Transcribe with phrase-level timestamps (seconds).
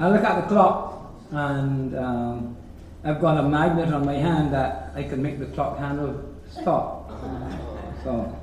[0.00, 2.56] I look at the clock and um,
[3.04, 7.10] I've got a magnet on my hand that I can make the clock handle stop.
[8.02, 8.34] So,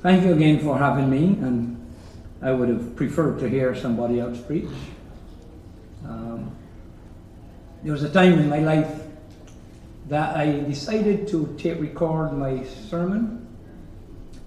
[0.00, 1.76] thank you again for having me, and
[2.40, 4.70] I would have preferred to hear somebody else preach.
[6.02, 6.56] Um,
[7.82, 9.02] there was a time in my life
[10.08, 13.46] that I decided to tape record my sermon,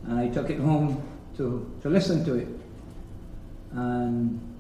[0.08, 2.48] and I took it home to, to listen to it.
[3.74, 4.53] And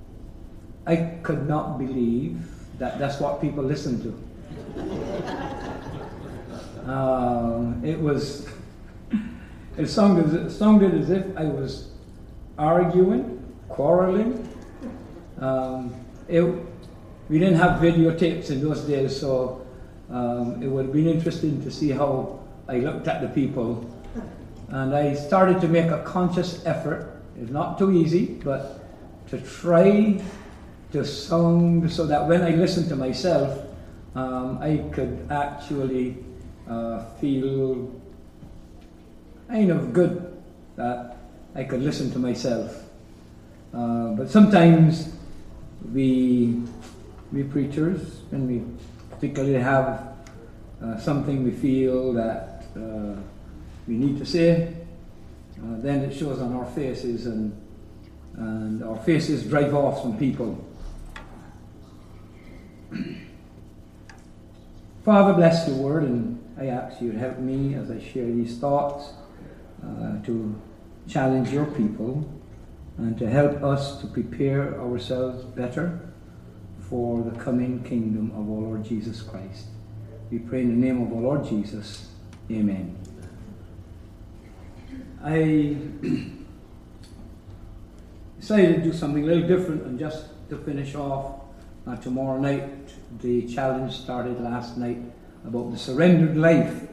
[0.85, 2.39] I could not believe
[2.77, 4.09] that that's what people listen to.
[6.91, 8.47] um, it was,
[9.77, 11.89] it sounded, it sounded as if I was
[12.57, 14.49] arguing, quarreling.
[15.39, 15.95] Um,
[16.27, 16.43] it,
[17.29, 19.65] we didn't have videotapes in those days, so
[20.09, 23.89] um, it would have been interesting to see how I looked at the people.
[24.69, 27.21] And I started to make a conscious effort.
[27.39, 28.79] It's not too easy, but
[29.29, 30.21] to try
[30.93, 33.65] to sound so that when I listen to myself,
[34.15, 36.23] um, I could actually
[36.69, 37.91] uh, feel
[39.47, 40.41] kind of good
[40.75, 41.17] that
[41.55, 42.83] I could listen to myself.
[43.73, 45.15] Uh, but sometimes
[45.91, 46.61] we,
[47.31, 48.63] we preachers, when we
[49.09, 50.15] particularly have
[50.79, 53.15] uh, something we feel that uh,
[53.87, 54.75] we need to say,
[55.57, 57.59] uh, then it shows on our faces and,
[58.37, 60.69] and our faces drive off some people.
[65.05, 68.57] Father, bless your word, and I ask you to help me as I share these
[68.57, 69.09] thoughts
[69.83, 70.61] uh, to
[71.07, 72.29] challenge your people
[72.97, 75.99] and to help us to prepare ourselves better
[76.89, 79.67] for the coming kingdom of our Lord Jesus Christ.
[80.29, 82.09] We pray in the name of our Lord Jesus.
[82.51, 82.97] Amen.
[85.23, 85.77] I
[88.39, 91.42] decided to do something a little different and just to finish off
[91.87, 92.69] uh, tomorrow night.
[93.21, 94.99] The challenge started last night
[95.45, 96.87] about the surrendered life.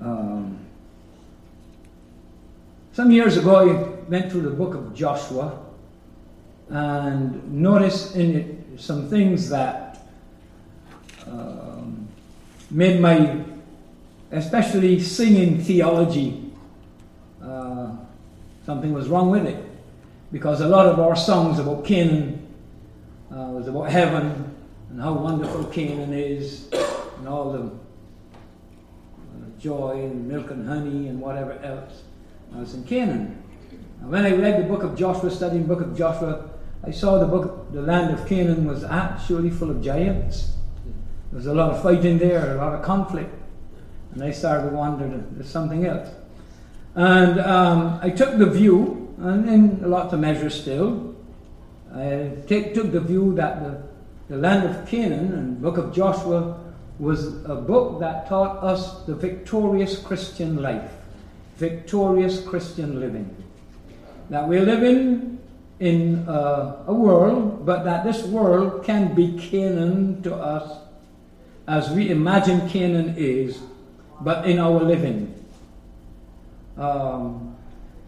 [0.00, 0.58] Um,
[2.92, 5.60] some years ago, I went through the book of Joshua
[6.68, 10.06] and noticed in it some things that
[11.26, 12.08] um,
[12.70, 13.42] made my,
[14.32, 16.52] especially singing theology,
[17.42, 17.92] uh,
[18.66, 19.64] something was wrong with it.
[20.32, 22.43] Because a lot of our songs about Canaan
[23.34, 24.54] uh, was about heaven
[24.90, 26.68] and how wonderful Canaan is
[27.18, 27.70] and all the
[29.58, 32.02] joy and milk and honey and whatever else.
[32.54, 33.42] I was in Canaan.
[34.00, 36.48] And when I read the book of Joshua, studying the book of Joshua,
[36.84, 40.52] I saw the book, the land of Canaan was actually full of giants.
[41.32, 43.34] There was a lot of fighting there, a lot of conflict.
[44.12, 46.08] And I started to wonder, there's something else.
[46.94, 51.13] And um, I took the view, and in a lot of measures still,
[51.94, 53.82] I take, took the view that the,
[54.28, 56.58] the land of Canaan and book of Joshua
[56.98, 60.90] was a book that taught us the victorious Christian life,
[61.56, 63.34] victorious Christian living.
[64.30, 65.38] That we're living
[65.78, 70.80] in a, a world, but that this world can be Canaan to us
[71.66, 73.58] as we imagine Canaan is,
[74.20, 75.34] but in our living.
[76.76, 77.56] Um,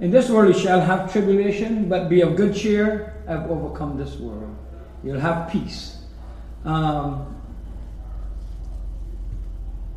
[0.01, 4.17] in this world you shall have tribulation, but be of good cheer, have overcome this
[4.17, 4.57] world.
[5.03, 5.99] You'll have peace.
[6.65, 7.37] Um,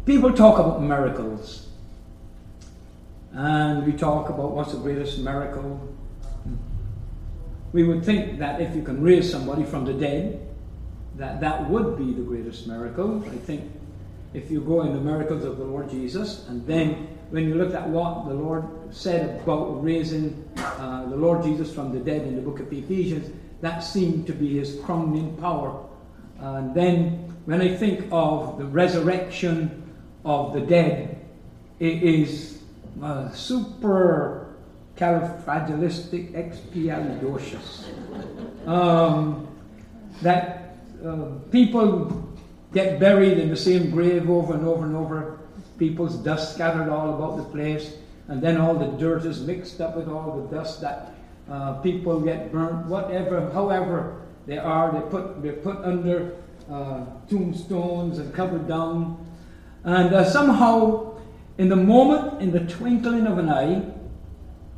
[0.05, 1.67] people talk about miracles.
[3.31, 5.79] And we talk about what's the greatest miracle.
[7.71, 10.47] We would think that if you can raise somebody from the dead,
[11.17, 13.23] that that would be the greatest miracle.
[13.27, 13.71] I think
[14.33, 17.73] if you go in the miracles of the Lord Jesus, and then when you look
[17.75, 22.35] at what the Lord said about raising uh, the Lord Jesus from the dead in
[22.35, 23.29] the book of Ephesians,
[23.61, 25.85] that seemed to be his crowning power.
[26.39, 29.83] And then when I think of the resurrection
[30.23, 31.25] of the dead,
[31.79, 32.61] it is
[33.01, 34.55] uh, super
[34.97, 36.35] califragilistic
[38.65, 39.47] Um,
[40.21, 42.27] that uh, people
[42.73, 45.39] get buried in the same grave over and over and over.
[45.77, 47.95] People's dust scattered all about the place,
[48.29, 51.13] and then all the dirt is mixed up with all the dust that
[51.49, 56.35] uh, people get burnt, whatever, however they are, they put they're put under
[56.71, 59.25] uh, tombstones and covered down,
[59.83, 61.17] and uh, somehow,
[61.57, 63.83] in the moment, in the twinkling of an eye,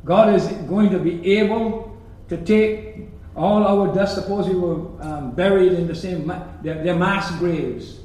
[0.04, 1.96] God is going to be able
[2.28, 4.16] to take all our dust.
[4.16, 8.02] Suppose we were um, buried in the same, ma- they're, they're mass graves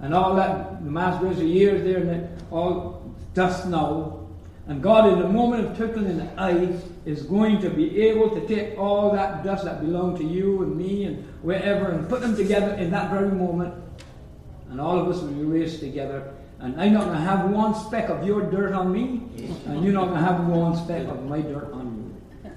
[0.00, 4.17] and all that, the mass graves are years there, and all dust now.
[4.68, 8.28] And God, in the moment of twinkling in the eye, is going to be able
[8.38, 12.20] to take all that dust that belonged to you and me and wherever and put
[12.20, 13.74] them together in that very moment.
[14.70, 16.34] And all of us will be raised together.
[16.60, 19.22] And I'm not going to have one speck of your dirt on me,
[19.66, 21.86] and you're not going to have one speck of my dirt on
[22.44, 22.50] you.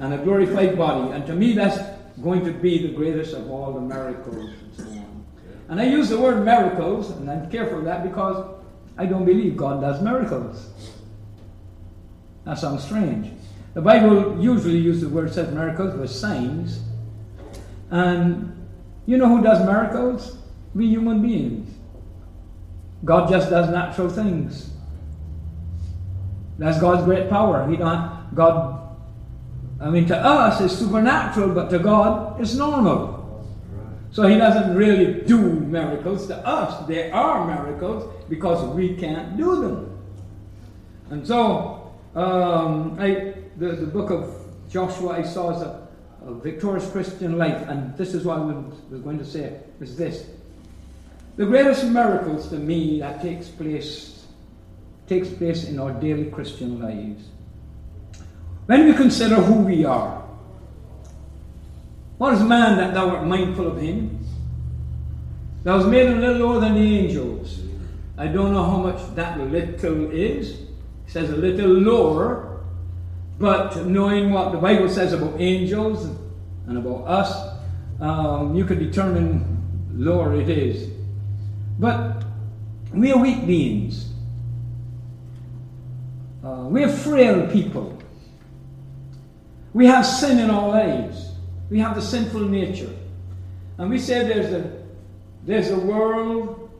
[0.00, 1.12] And a glorified body.
[1.12, 1.78] And to me, that's
[2.22, 5.24] going to be the greatest of all the miracles and so on.
[5.70, 8.54] And I use the word miracles, and I'm careful of that because
[8.98, 10.68] I don't believe God does miracles.
[12.44, 13.32] That sounds strange.
[13.74, 16.80] The Bible usually uses the word says miracles with signs.
[17.90, 18.68] And
[19.06, 20.38] you know who does miracles?
[20.74, 21.74] We human beings.
[23.04, 24.70] God just does natural things.
[26.58, 27.68] That's God's great power.
[27.68, 28.80] He don't God
[29.80, 33.14] I mean to us it's supernatural, but to God it's normal.
[34.12, 36.28] So he doesn't really do miracles.
[36.28, 39.98] To us, they are miracles because we can't do them.
[41.10, 41.83] And so
[42.14, 44.34] um, I, the, the book of
[44.70, 45.88] Joshua I saw as a,
[46.26, 50.26] a victorious Christian life, and this is what I was going to say, is this.
[51.36, 54.14] The greatest miracles to me that takes place
[55.06, 57.24] takes place in our daily Christian lives.
[58.66, 60.22] When we consider who we are,
[62.16, 64.24] what is man that thou art mindful of him?
[65.62, 67.60] Thou was made a little lower than the angels.
[68.16, 70.63] I don't know how much that little is
[71.14, 72.60] says a little lower,
[73.38, 76.06] but knowing what the Bible says about angels
[76.66, 77.56] and about us,
[78.00, 79.46] um, you can determine
[79.94, 80.90] lower it is.
[81.78, 82.24] But
[82.92, 84.12] we are weak beings.
[86.42, 87.96] Uh, we are frail people.
[89.72, 91.30] We have sin in our lives.
[91.70, 92.92] We have the sinful nature.
[93.78, 94.82] And we say there's a,
[95.44, 96.70] there's a world,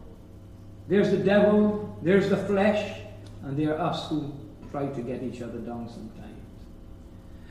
[0.88, 3.03] there's the devil, there's the flesh,
[3.44, 4.32] and they are us who
[4.70, 6.34] try to get each other down sometimes.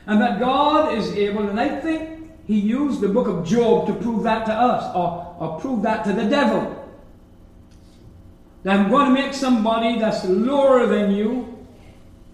[0.06, 3.94] And that God is able, and I think he used the book of Job to
[3.94, 6.80] prove that to us, or, or prove that to the devil.
[8.64, 11.66] That I'm going to make somebody that's lower than you,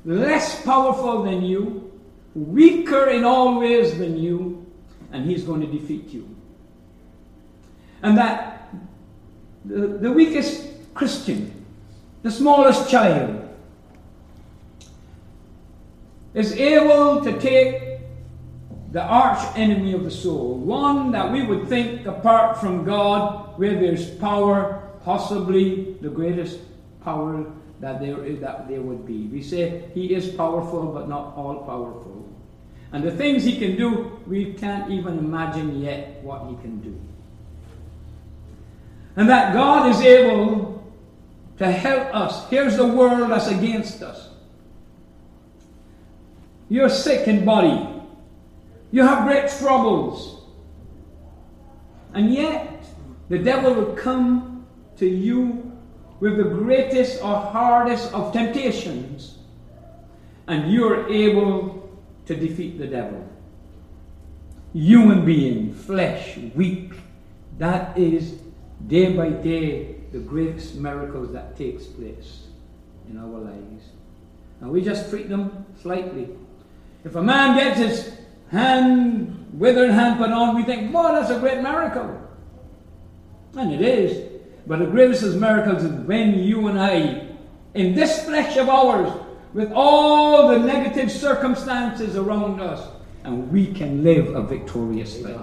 [0.05, 1.93] less powerful than you,
[2.35, 4.67] weaker in all ways than you,
[5.13, 6.29] and he's going to defeat you.
[8.03, 8.69] And that
[9.65, 11.65] the, the weakest Christian,
[12.23, 13.40] the smallest child,
[16.35, 18.01] is able to take
[18.93, 23.75] the arch enemy of the soul, one that we would think apart from God, where
[23.75, 26.59] there's power, possibly the greatest
[27.03, 27.47] power
[27.81, 29.27] that there, that there would be.
[29.27, 32.29] We say he is powerful, but not all powerful.
[32.93, 37.01] And the things he can do, we can't even imagine yet what he can do.
[39.17, 40.83] And that God is able
[41.59, 42.49] to help us.
[42.51, 44.30] Here's the world that's against us.
[46.71, 47.87] You're sick in body.
[48.93, 50.45] You have great troubles.
[52.15, 52.85] And yet,
[53.29, 55.77] the devil will come to you
[56.21, 59.39] with the greatest or hardest of temptations,
[60.47, 63.27] and you're able to defeat the devil.
[64.73, 66.93] Human being, flesh, weak.
[67.59, 68.39] That is
[68.87, 72.47] day by day the greatest miracles that takes place
[73.09, 73.85] in our lives.
[74.61, 76.29] And we just treat them slightly.
[77.05, 78.19] If a man gets his
[78.51, 82.21] hand, withered hand put on, we think, boy, that's a great miracle.
[83.57, 84.29] And it is.
[84.67, 87.27] But the greatest of miracles is when you and I,
[87.75, 89.13] in this flesh of ours,
[89.53, 92.87] with all the negative circumstances around us,
[93.25, 95.35] and we can live a victorious life.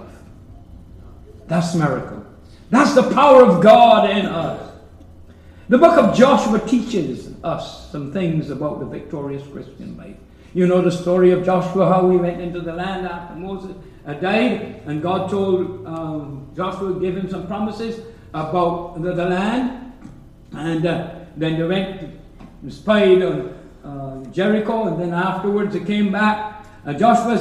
[1.46, 2.24] That's miracle.
[2.70, 4.72] That's the power of God in us.
[5.68, 10.16] The book of Joshua teaches us some things about the victorious Christian life.
[10.54, 13.76] You know the story of Joshua, how he went into the land after Moses
[14.20, 18.00] died, and God told um, Joshua, gave him some promises
[18.32, 19.92] about the, the land,
[20.52, 22.02] and uh, then they went
[22.62, 26.64] and spied on uh, Jericho, and then afterwards they came back.
[26.86, 27.38] Uh, Joshua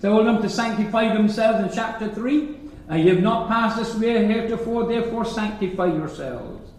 [0.00, 2.56] told them to sanctify themselves in chapter 3.
[2.90, 6.70] Uh, you have not passed this way heretofore, therefore sanctify yourselves.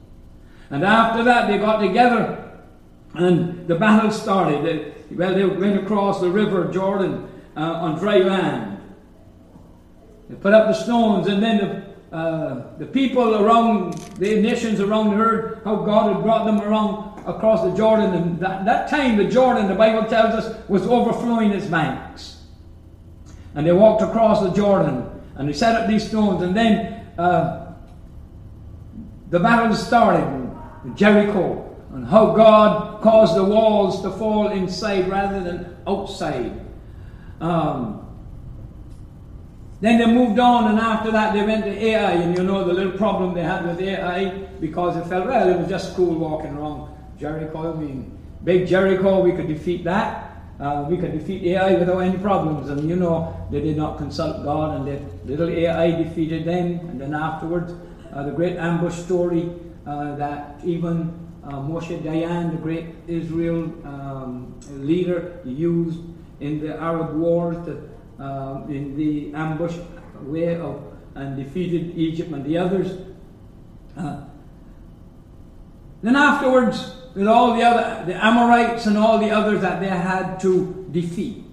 [0.72, 2.51] And after that, they got together
[3.13, 4.94] and the battle started.
[5.15, 8.80] Well, they went across the river Jordan uh, on dry land.
[10.30, 11.58] They put up the stones, and then
[12.10, 17.20] the, uh, the people around, the nations around heard how God had brought them around
[17.27, 18.13] across the Jordan.
[18.13, 22.44] And that, that time, the Jordan, the Bible tells us, was overflowing its banks.
[23.56, 27.74] And they walked across the Jordan, and they set up these stones, and then uh,
[29.30, 30.51] the battle started
[30.96, 31.68] Jericho.
[31.94, 36.60] And how God caused the walls to fall inside rather than outside.
[37.40, 37.98] Um,
[39.82, 42.74] then they moved on, and after that they went to Ai, and you know the
[42.74, 46.56] little problem they had with Ai because they felt, well, it was just cool walking
[46.56, 47.74] around Jericho.
[47.74, 50.28] I mean, big Jericho, we could defeat that.
[50.60, 52.70] Uh, we could defeat Ai without any problems.
[52.70, 56.80] And you know, they did not consult God, and the little Ai defeated them.
[56.88, 57.74] And then afterwards,
[58.14, 59.50] uh, the great ambush story
[59.88, 66.00] uh, that even uh, Moshe Dayan, the great Israel um, leader, used
[66.40, 67.90] in the Arab wars to,
[68.24, 69.76] uh, in the ambush
[70.22, 70.84] way of
[71.16, 73.06] and defeated Egypt and the others.
[73.98, 74.22] Uh,
[76.02, 80.40] then afterwards, with all the other the Amorites and all the others that they had
[80.40, 81.52] to defeat.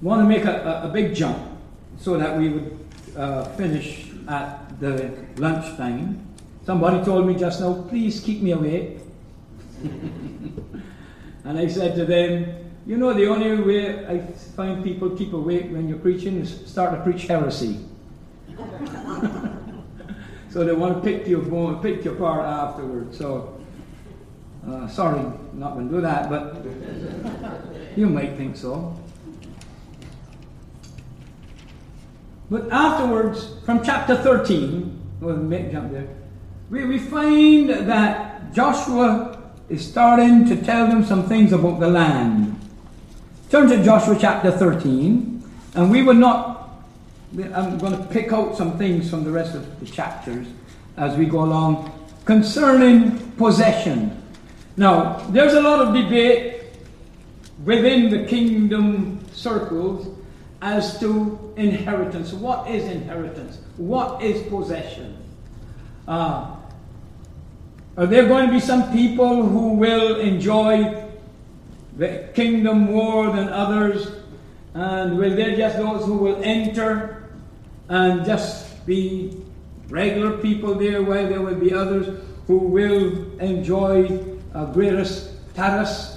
[0.00, 1.38] want to make a, a, a big jump
[1.98, 2.78] so that we would
[3.16, 4.92] uh, finish at the
[5.36, 6.26] lunch lunchtime.
[6.64, 8.98] Somebody told me just now, please keep me awake.
[9.82, 12.54] and I said to them,
[12.86, 14.20] you know, the only way I
[14.56, 17.84] find people keep awake when you're preaching is start to preach heresy.
[20.50, 23.16] so they want to pick you, pick you apart afterwards.
[23.16, 23.60] So,
[24.66, 25.22] uh, sorry,
[25.54, 26.56] not going to do that, but
[27.96, 28.96] you might think so.
[32.50, 36.08] But afterwards, from chapter 13, we'll make jump there,
[36.70, 42.58] we, we find that Joshua is starting to tell them some things about the land.
[43.50, 45.42] Turn to Joshua chapter 13,
[45.74, 46.60] and we will not
[47.54, 50.48] I'm going to pick out some things from the rest of the chapters
[50.96, 51.92] as we go along
[52.24, 54.20] concerning possession.
[54.76, 56.62] Now, there's a lot of debate
[57.64, 60.08] within the kingdom circles
[60.60, 62.32] as to inheritance.
[62.32, 63.58] What is inheritance?
[63.76, 65.16] What is possession?
[66.08, 66.56] Uh,
[68.00, 71.04] are there going to be some people who will enjoy
[71.98, 74.10] the kingdom more than others?
[74.72, 77.28] And will there just those who will enter
[77.90, 79.36] and just be
[79.90, 84.18] regular people there, while there will be others who will enjoy
[84.54, 86.16] a greater status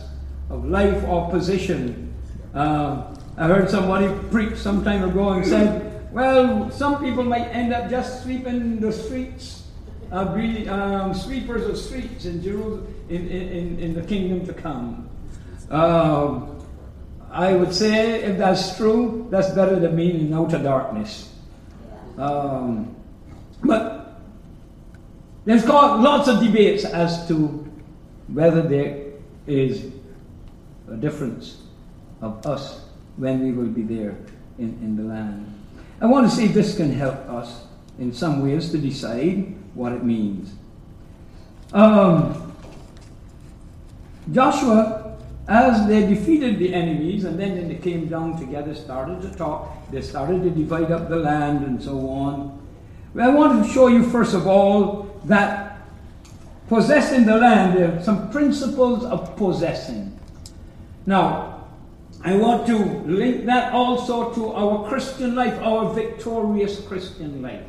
[0.50, 2.14] of life or position.
[2.54, 7.74] Uh, I heard somebody preach some time ago and said, well, some people might end
[7.74, 9.63] up just sweeping the streets,
[10.14, 15.10] uh, be um, sweepers of streets in Jerusalem, in, in, in the kingdom to come.
[15.72, 16.64] Um,
[17.32, 21.34] I would say, if that's true, that's better than being in outer darkness.
[22.20, 22.96] Um,
[23.64, 24.22] but
[25.46, 27.38] there's got lots of debates as to
[28.28, 29.14] whether there
[29.48, 29.92] is
[30.92, 31.64] a difference
[32.22, 32.86] of us
[33.18, 34.16] when we will be there
[34.60, 35.52] in, in the land.
[36.00, 37.64] I want to see if this can help us
[37.98, 40.54] in some ways to decide what it means.
[41.74, 42.54] Um,
[44.32, 49.92] Joshua, as they defeated the enemies and then they came down together, started to talk,
[49.92, 52.60] they started to divide up the land and so on.
[53.20, 55.82] I want to show you, first of all, that
[56.68, 60.18] possessing the land, there are some principles of possessing.
[61.06, 61.66] Now,
[62.24, 67.66] I want to link that also to our Christian life, our victorious Christian life.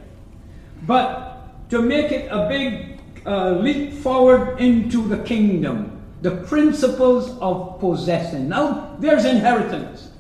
[0.87, 1.34] But
[1.71, 8.49] to make it a big uh, leap forward into the kingdom, the principles of possessing.
[8.49, 10.11] Now, there's inheritance.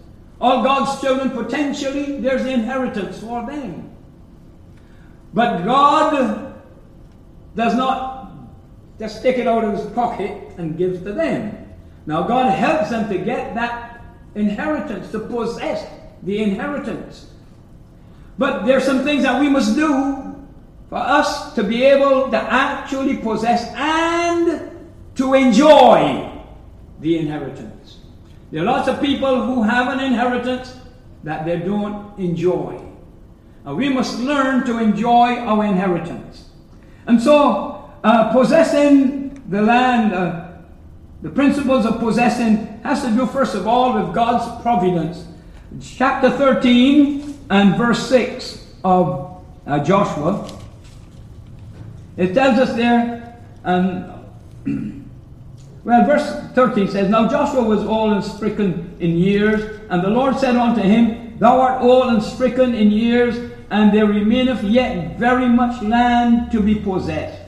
[0.40, 3.90] All God's children, potentially, there's inheritance for them.
[5.32, 6.54] But God
[7.56, 8.32] does not
[8.98, 11.68] just take it out of his pocket and gives to them.
[12.06, 14.02] Now, God helps them to get that
[14.34, 15.88] inheritance, to possess
[16.22, 17.30] the inheritance.
[18.38, 20.23] But there's some things that we must do
[20.88, 24.70] for us to be able to actually possess and
[25.14, 26.30] to enjoy
[27.00, 27.98] the inheritance.
[28.50, 30.76] There are lots of people who have an inheritance
[31.24, 32.80] that they don't enjoy.
[33.64, 36.50] And we must learn to enjoy our inheritance.
[37.06, 40.48] And so, uh, possessing the land, uh,
[41.22, 45.26] the principles of possessing has to do, first of all, with God's providence.
[45.80, 50.48] Chapter 13 and verse 6 of uh, Joshua.
[52.16, 54.10] It tells us there, um,
[54.64, 55.00] and
[55.84, 60.38] Well, verse 13 says, Now Joshua was old and stricken in years, and the Lord
[60.38, 63.36] said unto him, Thou art old and stricken in years,
[63.68, 67.38] and there remaineth yet very much land to be possessed.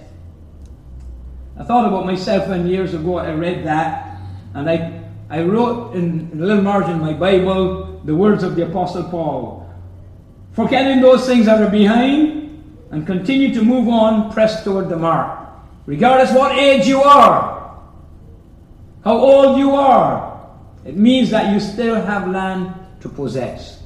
[1.59, 4.19] I thought about myself when years ago I read that,
[4.53, 8.55] and I, I wrote in, in a little margin in my Bible the words of
[8.55, 9.67] the Apostle Paul
[10.57, 12.36] Forgetting those things that are behind
[12.91, 15.49] and continue to move on, press toward the mark.
[15.87, 17.81] Regardless what age you are,
[19.05, 20.49] how old you are,
[20.85, 23.83] it means that you still have land to possess.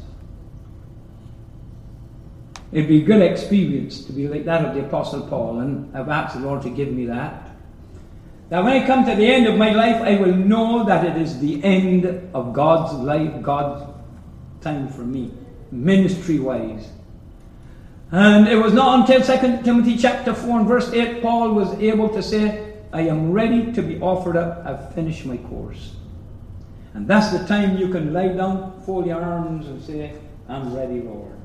[2.73, 6.09] It'd be a good experience to be like that of the Apostle Paul, and I've
[6.09, 7.51] asked the Lord to give me that.
[8.49, 11.21] That when I come to the end of my life, I will know that it
[11.21, 13.89] is the end of God's life, God's
[14.61, 15.33] time for me,
[15.71, 16.89] ministry wise.
[18.13, 22.09] And it was not until 2 Timothy chapter 4 and verse 8 Paul was able
[22.09, 24.67] to say, I am ready to be offered up.
[24.67, 25.95] I've finished my course.
[26.95, 30.13] And that's the time you can lie down, fold your arms, and say,
[30.49, 31.37] I'm ready, Lord.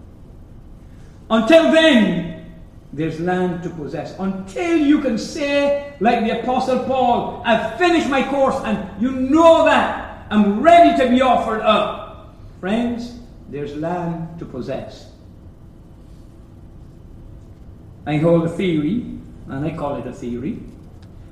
[1.29, 2.55] Until then,
[2.91, 4.17] there's land to possess.
[4.17, 9.65] Until you can say, like the Apostle Paul, I've finished my course, and you know
[9.65, 12.35] that I'm ready to be offered up.
[12.59, 13.19] Friends,
[13.49, 15.11] there's land to possess.
[18.05, 19.05] I hold a theory,
[19.47, 20.59] and I call it a theory,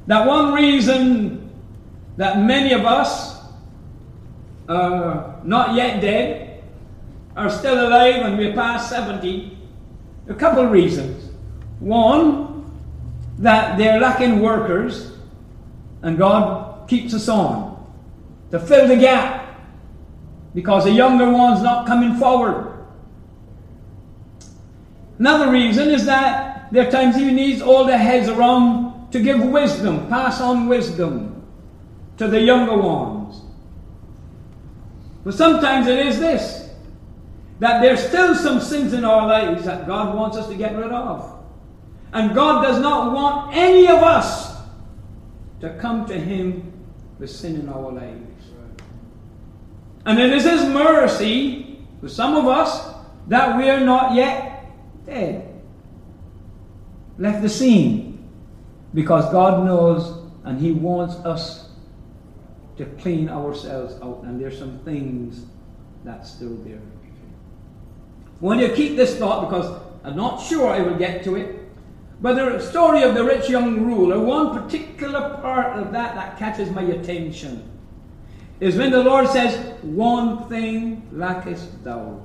[0.08, 1.50] that one reason
[2.18, 3.42] that many of us
[4.68, 6.64] are not yet dead,
[7.36, 9.58] are still alive, and we're past 70,
[10.28, 11.32] a couple reasons.
[11.80, 12.54] One,
[13.40, 15.12] that they're lacking workers,
[16.02, 17.74] and God keeps us on
[18.52, 19.60] to fill the gap
[20.54, 22.86] because the younger one's not coming forward.
[25.18, 30.10] Another reason is that there are times he needs older heads around to give wisdom,
[30.10, 31.46] pass on wisdom
[32.18, 33.42] to the younger ones.
[35.24, 36.72] But sometimes it is this
[37.60, 40.92] that there's still some sins in our lives that God wants us to get rid
[40.92, 41.46] of.
[42.12, 44.58] And God does not want any of us
[45.62, 46.74] to come to Him
[47.20, 48.48] with sin in our lives.
[50.08, 52.96] And it is His mercy for some of us
[53.28, 54.66] that we are not yet
[55.06, 55.53] dead.
[57.18, 58.30] Left the scene.
[58.94, 61.70] Because God knows and He wants us
[62.78, 64.24] to clean ourselves out.
[64.24, 65.46] And there's some things
[66.04, 66.82] that's still there.
[68.40, 71.60] Want you keep this thought because I'm not sure I will get to it.
[72.22, 76.70] But the story of the rich young ruler, one particular part of that that catches
[76.72, 77.70] my attention
[78.60, 82.22] is when the Lord says, One thing lackest thou.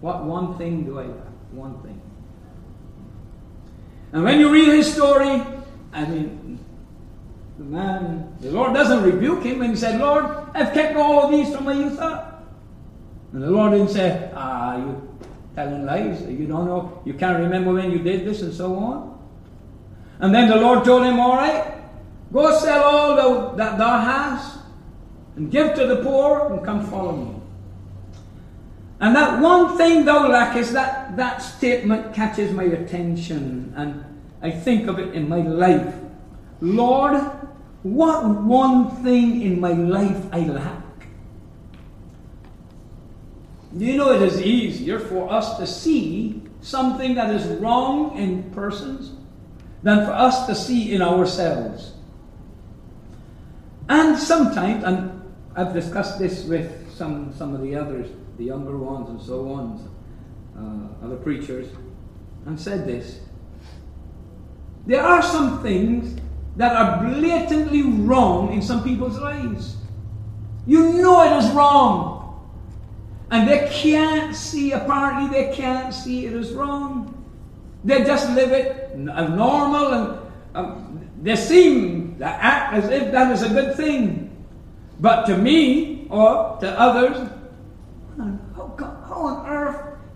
[0.00, 1.26] What one thing do I lack?
[1.52, 2.00] One thing.
[4.12, 5.42] And when you read his story,
[5.92, 6.58] I mean,
[7.58, 11.30] the man, the Lord doesn't rebuke him and he said, Lord, I've kept all of
[11.30, 12.44] these from my youth up.
[13.32, 15.10] And the Lord didn't say, Ah, you
[15.54, 16.22] telling lies.
[16.22, 19.18] You don't know, you can't remember when you did this and so on.
[20.20, 21.74] And then the Lord told him, All right,
[22.32, 24.58] go sell all that thou hast
[25.36, 27.39] and give to the poor and come follow me.
[29.00, 33.72] And that one thing thou lackest, that, that statement catches my attention.
[33.74, 34.04] And
[34.42, 35.94] I think of it in my life.
[36.60, 37.18] Lord,
[37.82, 40.84] what one thing in my life I lack?
[43.72, 49.12] You know it is easier for us to see something that is wrong in persons
[49.82, 51.92] than for us to see in ourselves?
[53.88, 55.22] And sometimes, and
[55.56, 58.10] I've discussed this with some, some of the others,
[58.40, 59.78] the younger ones and so on,
[60.56, 61.68] uh, other preachers,
[62.46, 63.20] and said this.
[64.86, 66.18] There are some things
[66.56, 69.76] that are blatantly wrong in some people's lives.
[70.66, 72.16] You know it is wrong.
[73.30, 77.14] And they can't see, apparently, they can't see it is wrong.
[77.84, 80.18] They just live it as normal and
[80.54, 84.34] um, they seem to act as if that is a good thing.
[84.98, 87.30] But to me or to others,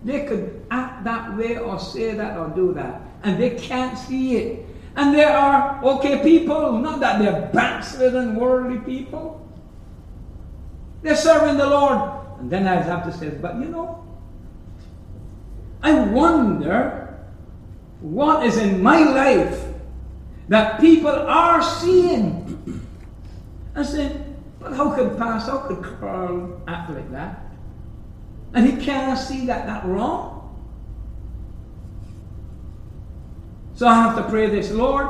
[0.05, 3.01] they could act that way or say that or do that?
[3.23, 4.65] And they can't see it.
[4.95, 9.41] And there are okay people, not that they're backslidden worldly people.
[11.01, 11.99] They're serving the Lord,
[12.39, 14.05] and then I have to say, but you know,
[15.81, 17.19] I wonder
[17.99, 19.65] what is in my life
[20.47, 22.53] that people are seeing.
[23.75, 27.44] I said, but how could Pastor, how could Carl act like that?
[28.55, 30.31] And he cannot see that that wrong.
[33.75, 35.09] So I have to pray this, Lord,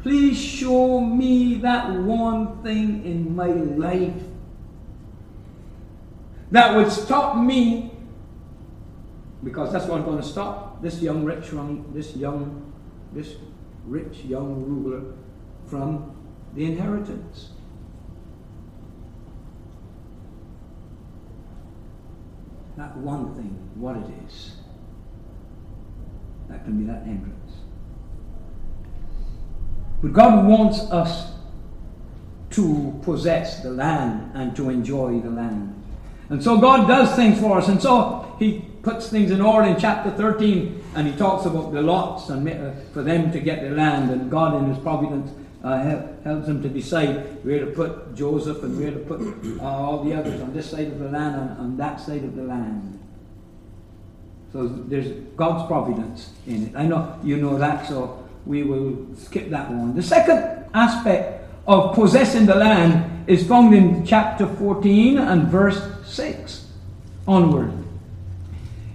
[0.00, 4.14] please show me that one thing in my life
[6.50, 7.92] that would stop me,
[9.44, 11.50] because that's what I'm going to stop this young rich
[11.92, 12.72] this young,
[13.12, 13.36] this
[13.86, 15.12] rich young ruler
[15.66, 16.14] from
[16.54, 17.51] the inheritance.
[22.76, 24.56] That one thing, what it is,
[26.48, 27.52] that can be that hindrance.
[30.02, 31.32] But God wants us
[32.50, 35.82] to possess the land and to enjoy the land.
[36.28, 37.68] And so God does things for us.
[37.68, 41.82] And so He puts things in order in chapter 13 and He talks about the
[41.82, 44.10] lots and uh, for them to get the land.
[44.10, 45.30] And God, in His providence,
[45.62, 45.78] uh,
[46.24, 49.20] helps them to decide where to put Joseph and where to put
[49.60, 52.34] uh, all the others on this side of the land and on that side of
[52.34, 52.98] the land.
[54.52, 56.76] So there's God's providence in it.
[56.76, 59.94] I know you know that, so we will skip that one.
[59.94, 66.66] The second aspect of possessing the land is found in chapter 14 and verse 6
[67.26, 67.72] onward.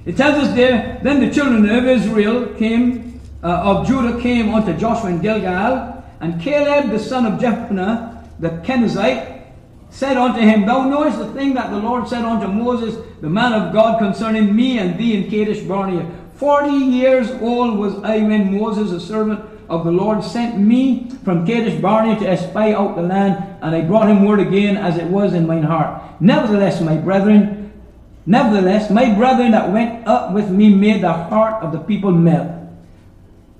[0.05, 4.73] It tells us there, then the children of Israel came, uh, of Judah came unto
[4.73, 9.43] Joshua in Gilgal, and Caleb the son of Jephunneh the Kenizzite
[9.89, 13.53] said unto him, Thou knowest the thing that the Lord said unto Moses, the man
[13.53, 16.09] of God, concerning me and thee in Kadesh Barnea.
[16.35, 21.45] Forty years old was I when Moses, the servant of the Lord, sent me from
[21.47, 25.07] Kadesh Barnea to espy out the land, and I brought him word again as it
[25.07, 26.21] was in mine heart.
[26.21, 27.73] Nevertheless, my brethren,
[28.25, 32.51] nevertheless, my brethren that went up with me made the heart of the people melt.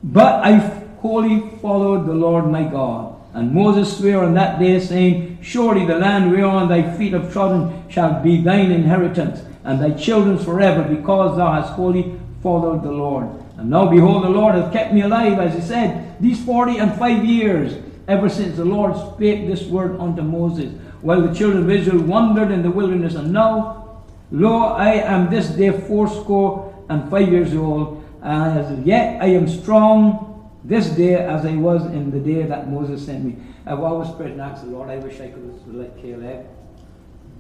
[0.04, 3.16] But I wholly followed the Lord my God.
[3.34, 7.88] And Moses sware on that day, saying, Surely the land whereon thy feet have trodden
[7.90, 13.28] shall be thine inheritance, and thy children's forever, because thou hast wholly followed the Lord.
[13.58, 16.94] And now behold, the Lord hath kept me alive, as he said, these forty and
[16.96, 17.76] five years,
[18.08, 22.50] ever since the Lord spake this word unto Moses, while the children of Israel wandered
[22.50, 23.16] in the wilderness.
[23.16, 29.22] And now, lo, I am this day fourscore and five years old, and as yet
[29.22, 30.27] I am strong
[30.68, 33.38] this day as I was in the day that Moses sent me.
[33.66, 36.46] I've always prayed and asked the Lord, I wish I could have like Caleb,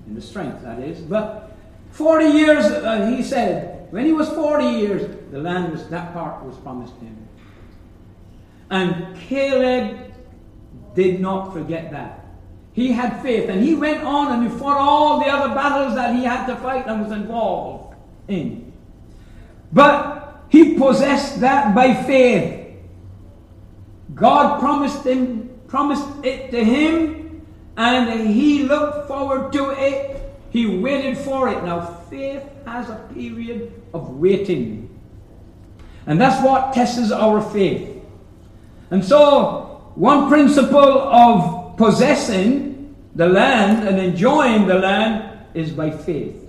[0.08, 1.02] in the strength that is.
[1.02, 1.52] But
[1.92, 6.44] 40 years, uh, he said, when he was 40 years, the land was, that part
[6.44, 7.28] was promised him.
[8.70, 10.14] And Caleb
[10.96, 12.26] did not forget that.
[12.72, 16.16] He had faith and he went on and he fought all the other battles that
[16.16, 17.96] he had to fight and was involved
[18.28, 18.72] in.
[19.74, 22.57] But he possessed that by faith.
[24.18, 27.46] God promised him, promised it to him,
[27.78, 30.24] and he looked forward to it.
[30.50, 31.64] He waited for it.
[31.64, 34.90] Now, faith has a period of waiting.
[36.08, 38.02] And that's what tests our faith.
[38.90, 46.44] And so, one principle of possessing the land and enjoying the land is by faith.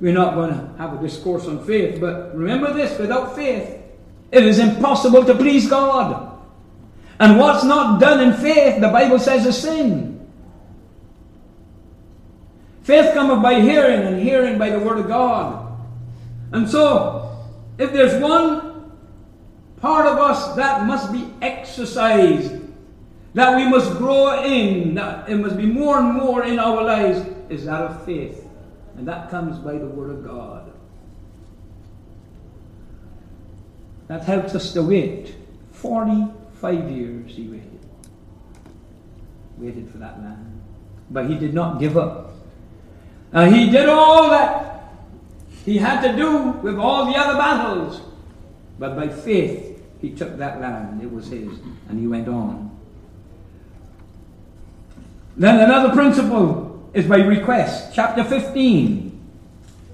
[0.00, 3.81] We're not going to have a discourse on faith, but remember this without faith,
[4.32, 6.30] it is impossible to please God.
[7.20, 10.28] And what's not done in faith, the Bible says, is sin.
[12.82, 15.78] Faith cometh by hearing, and hearing by the Word of God.
[16.50, 17.38] And so,
[17.78, 18.92] if there's one
[19.76, 22.60] part of us that must be exercised,
[23.34, 27.24] that we must grow in, that it must be more and more in our lives,
[27.50, 28.48] is that of faith.
[28.96, 30.71] And that comes by the Word of God.
[34.08, 35.34] That helps us to wait.
[35.72, 37.80] 45 years he waited.
[39.58, 40.60] Waited for that man.
[41.10, 42.34] But he did not give up.
[43.32, 44.72] Uh, he did all that
[45.64, 48.00] he had to do with all the other battles.
[48.78, 51.02] But by faith, he took that land.
[51.02, 51.50] It was his.
[51.88, 52.70] And he went on.
[55.36, 57.94] Then another principle is by request.
[57.94, 59.18] Chapter 15,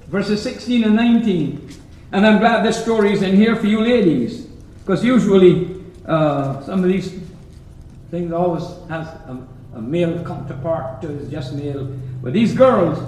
[0.07, 1.69] verses 16 and 19.
[2.13, 4.47] And I'm glad this story is in here for you ladies,
[4.81, 7.21] because usually uh, some of these
[8.11, 11.85] things always has a, a male counterpart to it, just male.
[12.23, 12.99] But these girls,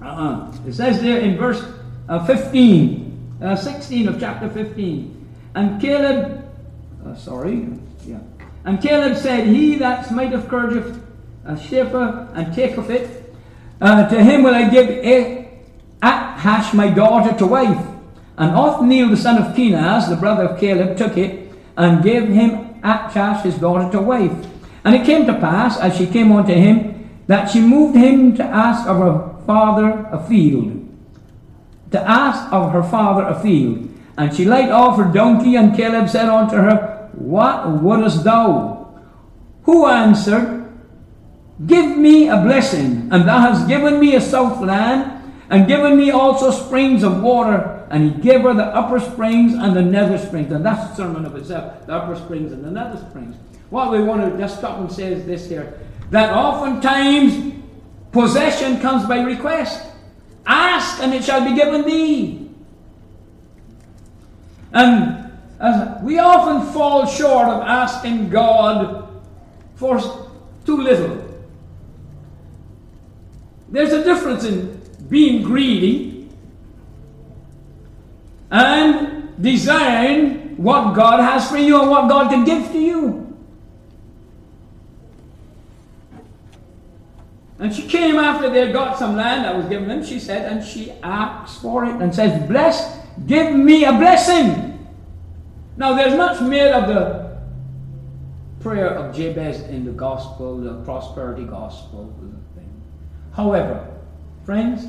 [0.00, 0.52] uh-uh.
[0.66, 1.64] It says there in verse
[2.08, 6.44] uh, 15, uh, 16 of chapter 15, and Caleb,
[7.04, 7.68] uh, sorry,
[8.06, 8.18] yeah,
[8.64, 11.00] and Caleb said, He that's that smiteth Kirjath
[11.44, 13.34] a Shepher and taketh it,
[13.80, 14.88] uh, to him will I give
[16.02, 17.93] Achsah my daughter to wife.
[18.36, 22.74] And Othniel the son of Kenaz, the brother of Caleb, took it and gave him
[22.82, 24.32] Achsah his daughter to wife.
[24.84, 28.44] And it came to pass, as she came unto him, that she moved him to
[28.44, 30.80] ask of her father a field.
[31.92, 33.88] To ask of her father a field.
[34.18, 39.00] And she laid off her donkey, and Caleb said unto her, What wouldest thou?
[39.62, 40.70] Who answered,
[41.66, 46.10] Give me a blessing, and thou hast given me a south land, and given me
[46.10, 50.50] also springs of water and he gave her the upper springs and the nether springs.
[50.50, 53.36] And that's a sermon of itself the upper springs and the nether springs.
[53.70, 55.78] What we want to just stop and say is this here
[56.10, 57.54] that oftentimes
[58.10, 59.92] possession comes by request.
[60.44, 62.50] Ask and it shall be given thee.
[64.72, 65.30] And
[65.60, 69.22] as we often fall short of asking God
[69.76, 70.00] for
[70.66, 71.24] too little.
[73.68, 76.13] There's a difference in being greedy
[78.54, 83.20] and desiring what God has for you and what God can give to you.
[87.58, 90.64] And she came after they got some land that was given them, she said, and
[90.64, 94.86] she asked for it and says, Bless, give me a blessing.
[95.76, 97.38] Now there's much made of the
[98.60, 102.14] prayer of Jabez in the gospel, the prosperity gospel
[102.54, 102.82] thing.
[103.32, 103.84] However,
[104.44, 104.86] friends,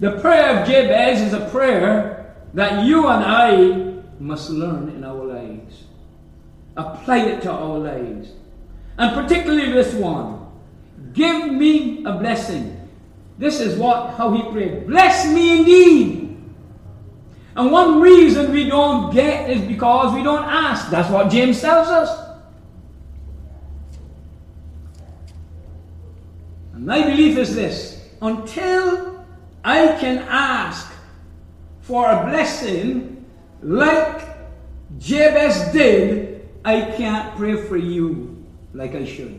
[0.00, 2.13] the prayer of Jabez is a prayer
[2.54, 5.84] that you and I must learn in our lives.
[6.76, 8.30] Apply it to our lives.
[8.96, 10.40] And particularly this one.
[11.12, 12.88] Give me a blessing.
[13.38, 14.86] This is what how he prayed.
[14.86, 16.36] Bless me indeed.
[17.56, 20.90] And one reason we don't get is because we don't ask.
[20.90, 22.36] That's what James tells us.
[26.72, 29.24] And my belief is this until
[29.64, 30.93] I can ask
[31.84, 33.24] for a blessing
[33.62, 34.26] like
[34.98, 38.42] Jabez did, I can't pray for you
[38.72, 39.38] like I should.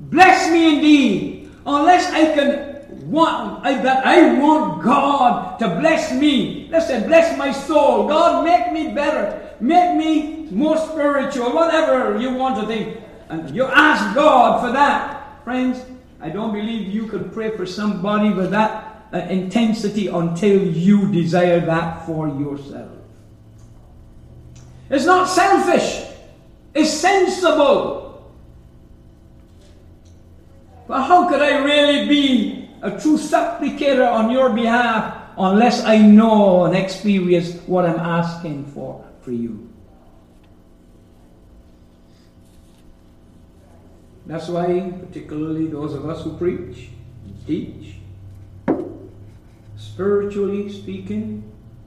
[0.00, 2.70] Bless me indeed, unless I can
[3.08, 6.68] want I, that I want God to bless me.
[6.70, 8.08] Listen, bless my soul.
[8.08, 9.54] God, make me better.
[9.60, 11.52] Make me more spiritual.
[11.52, 12.98] Whatever you want to think.
[13.28, 15.44] And you ask God for that.
[15.44, 15.84] Friends,
[16.20, 21.58] I don't believe you could pray for somebody with that Uh, intensity until you desire
[21.58, 22.92] that for yourself.
[24.88, 26.06] It's not selfish.
[26.74, 28.32] It's sensible.
[30.86, 36.66] But how could I really be a true supplicator on your behalf unless I know
[36.66, 39.68] and experience what I'm asking for for you?
[44.26, 46.90] That's why, particularly those of us who preach
[47.46, 47.99] teach,
[49.92, 51.42] spiritually speaking,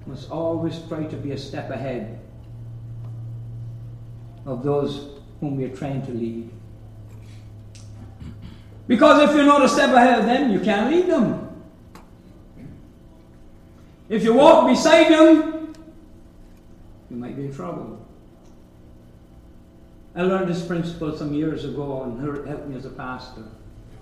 [0.05, 2.19] must always try to be a step ahead
[4.45, 6.49] of those whom we are trying to lead.
[8.87, 11.49] Because if you're not a step ahead of them, you can't lead them.
[14.09, 15.73] If you walk beside them,
[17.09, 18.05] you might be in trouble.
[20.13, 23.43] I learned this principle some years ago and helped me as a pastor.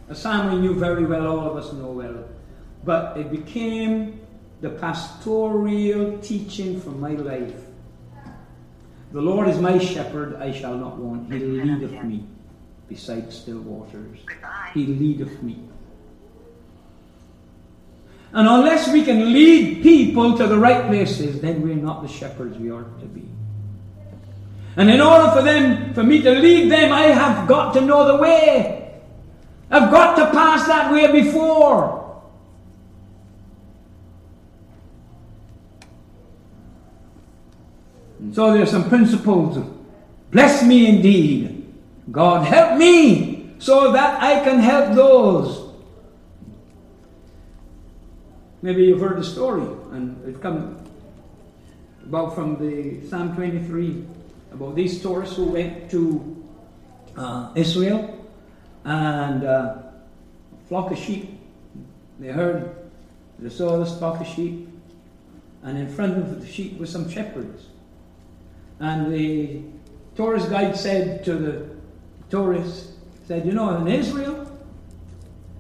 [0.10, 2.26] A psalm I knew very well, all of us know well.
[2.84, 4.20] But it became
[4.62, 7.62] the pastoral teaching for my life.
[9.12, 11.32] The Lord is my shepherd, I shall not want.
[11.32, 12.26] He leadeth me
[12.88, 14.20] beside still waters.
[14.74, 15.60] He leadeth me.
[18.34, 22.58] And unless we can lead people to the right places, then we're not the shepherds
[22.58, 23.28] we ought to be.
[24.78, 28.08] And in order for them, for me to lead them, I have got to know
[28.08, 29.02] the way.
[29.70, 32.01] I've got to pass that way before.
[38.32, 39.58] So there are some principles.
[40.32, 41.62] Bless me indeed
[42.10, 45.70] God, help me so that I can help those.
[48.62, 50.78] Maybe you've heard the story, and it come
[52.04, 54.06] about from the Psalm 23
[54.54, 56.44] about these tourists who went to
[57.16, 58.28] uh, Israel
[58.84, 61.40] and uh, a flock of sheep.
[62.20, 62.76] They heard,
[63.40, 64.68] they saw this flock of sheep,
[65.64, 67.68] and in front of the sheep were some shepherds.
[68.82, 69.62] And the
[70.16, 71.70] tourist guide said to the
[72.32, 72.94] tourists
[73.28, 74.52] said, You know, in Israel,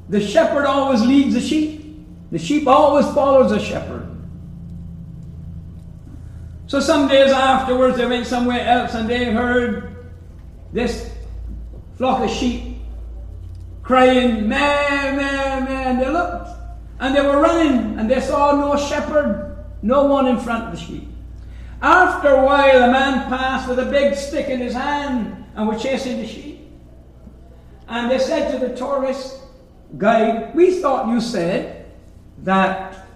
[0.10, 2.04] the shepherd always leads the sheep.
[2.32, 4.08] The sheep always follows the shepherd.
[6.66, 9.96] So some days afterwards, they went somewhere else and they heard
[10.74, 11.12] this
[11.98, 12.78] flock of sheep
[13.84, 15.90] crying, meh, meh.
[15.90, 16.50] And they looked
[17.00, 20.80] and they were running and they saw no shepherd, no one in front of the
[20.80, 21.11] sheep.
[21.82, 25.82] After a while, a man passed with a big stick in his hand and was
[25.82, 26.60] chasing the sheep.
[27.88, 29.39] And they said to the tourist
[29.98, 31.91] guide, We thought you said
[32.44, 33.08] that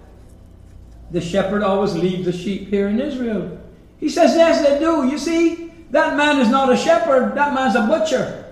[1.10, 3.58] the shepherd always leaves the sheep here in Israel.
[3.98, 5.06] He says, Yes, they do.
[5.08, 8.44] You see, that man is not a shepherd, that man's a butcher.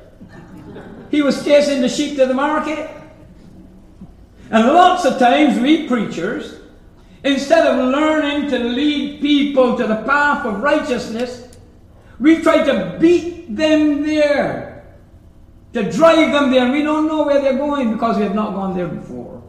[1.11, 2.91] He was chasing the sheep to the market.
[4.51, 6.61] And lots of times we preachers,
[7.25, 11.57] instead of learning to lead people to the path of righteousness,
[12.21, 14.75] we try to beat them there
[15.75, 16.71] to drive them there.
[16.71, 19.43] We don't know where they're going because we have not gone there before.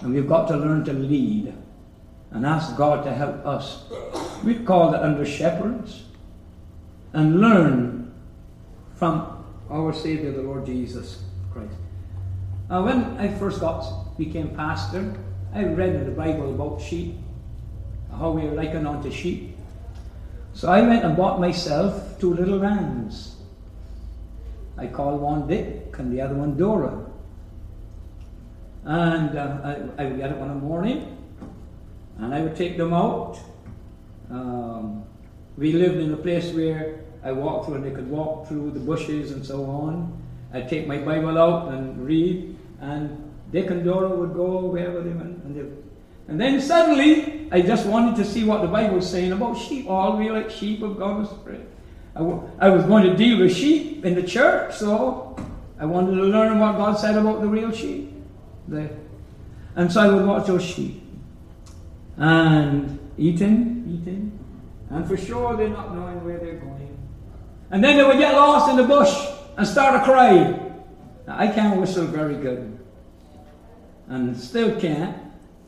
[0.00, 1.54] And we've got to learn to lead
[2.32, 3.84] and ask God to help us.
[4.42, 6.02] We call it under shepherds
[7.12, 8.12] and learn
[8.96, 11.74] from our Savior, the Lord Jesus Christ.
[12.68, 15.14] Now, when I first got became pastor,
[15.54, 17.16] I read in the Bible about sheep,
[18.10, 19.56] how we are likened unto sheep.
[20.54, 23.36] So I went and bought myself two little rams.
[24.78, 27.06] I called one Dick and the other one Dora.
[28.84, 31.16] And uh, I, I, would get up one morning
[32.18, 33.38] and I would take them out.
[34.30, 35.04] Um,
[35.56, 38.80] we lived in a place where I walked through and they could walk through the
[38.80, 40.20] bushes and so on.
[40.52, 45.10] I'd take my Bible out and read, and Dick and Dora would go wherever they
[45.10, 45.44] went.
[45.44, 45.60] And, they,
[46.28, 49.88] and then suddenly, I just wanted to see what the Bible was saying about sheep.
[49.88, 51.68] All we like sheep of God's Spirit.
[52.16, 55.36] I, w- I was going to deal with sheep in the church, so
[55.78, 58.12] I wanted to learn what God said about the real sheep.
[59.76, 61.02] And so I would watch those sheep.
[62.16, 64.38] And eating, eating,
[64.90, 66.96] and for sure they're not knowing where they're going.
[67.70, 69.14] And then they would get lost in the bush
[69.56, 70.34] and start to cry.
[71.26, 72.71] Now, I can't whistle very good,
[74.12, 75.16] and still can't,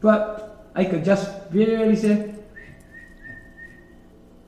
[0.02, 2.35] but I could just barely say,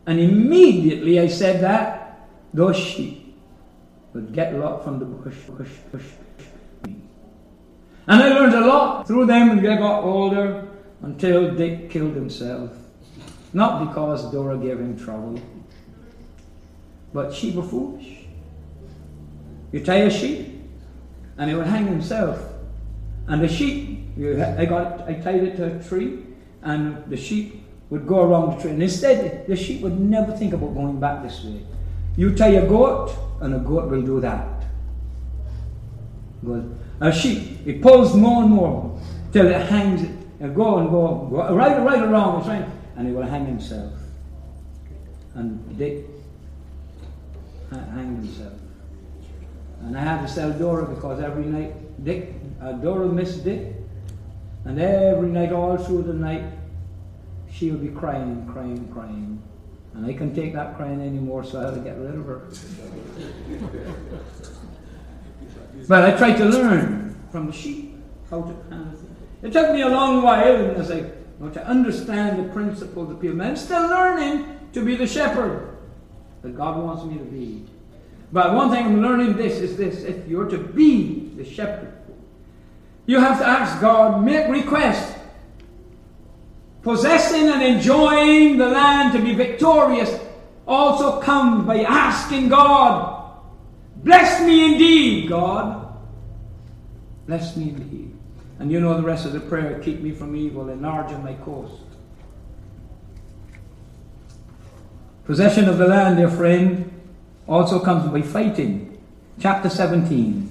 [0.07, 3.35] and immediately I said that, those sheep
[4.13, 6.05] would get lost from the bush, bush, bush.
[6.85, 10.69] And I learned a lot through them and they got older
[11.01, 12.71] until Dick killed himself.
[13.55, 15.41] Not because Dora gave him trouble,
[17.15, 18.27] but sheep were foolish.
[19.73, 20.63] You tie a sheep,
[21.39, 22.39] and he would hang himself.
[23.29, 26.25] And the sheep, I got, I tied it to a tree,
[26.63, 28.71] and the sheep would go around the tree.
[28.71, 31.65] And instead, the sheep would never think about going back this way.
[32.17, 34.65] You tie a goat, and a goat will do that.
[36.45, 36.65] Goes,
[37.01, 39.01] a sheep, it pulls more and more
[39.33, 42.65] till it hangs it, go and go, go right, right around train,
[42.97, 43.93] and he will hang himself.
[45.35, 46.07] And Dick
[47.71, 48.55] hanged himself.
[49.83, 53.75] And I had to sell Dora because every night Dick, uh, Dora missed Dick.
[54.65, 56.45] And every night, all through the night,
[57.51, 59.43] she would be crying, crying, crying.
[59.95, 62.49] And I can't take that crying anymore, so I had to get rid of her.
[65.89, 67.97] but I tried to learn from the sheep
[68.29, 69.47] how to handle it.
[69.47, 73.11] It took me a long while, and as I know, to understand the principle of
[73.11, 73.41] the people.
[73.41, 75.77] I'm still learning to be the shepherd
[76.43, 77.67] that God wants me to be.
[78.33, 81.96] But one thing I'm learning this is this if you're to be the shepherd,
[83.07, 85.15] you have to ask God, make requests.
[86.83, 90.19] Possessing and enjoying the land to be victorious
[90.67, 93.15] also comes by asking God,
[93.97, 95.89] Bless me indeed, God.
[97.27, 98.15] Bless me indeed.
[98.59, 101.83] And you know the rest of the prayer keep me from evil, enlarge my coast.
[105.25, 106.93] Possession of the land, dear friend,
[107.49, 108.97] also comes by fighting.
[109.41, 110.46] Chapter 17,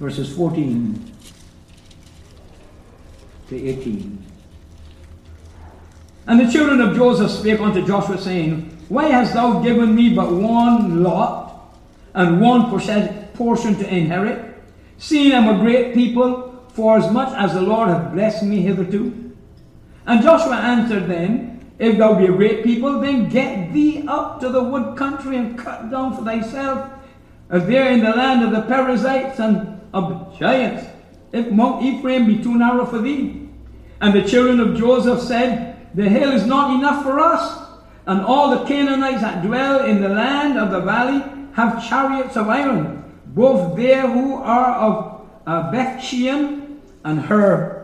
[0.00, 1.12] verses 14
[3.48, 4.24] to 18.
[6.26, 10.30] And the children of Joseph spake unto Joshua, saying, Why hast thou given me but
[10.30, 11.74] one lot
[12.14, 14.62] and one portion to inherit,
[14.98, 19.34] seeing I'm a great people, for as much as the Lord hath blessed me hitherto?
[20.06, 24.48] And Joshua answered them, if thou be a great people, then get thee up to
[24.48, 26.90] the wood country and cut down for thyself,
[27.50, 30.86] as there in the land of the Perizzites and of giants,
[31.32, 33.48] if Mount Ephraim be too narrow for thee.
[34.00, 37.68] And the children of Joseph said, The hill is not enough for us,
[38.06, 41.22] and all the Canaanites that dwell in the land of the valley
[41.54, 47.78] have chariots of iron, both there who are of uh, Bethshean and her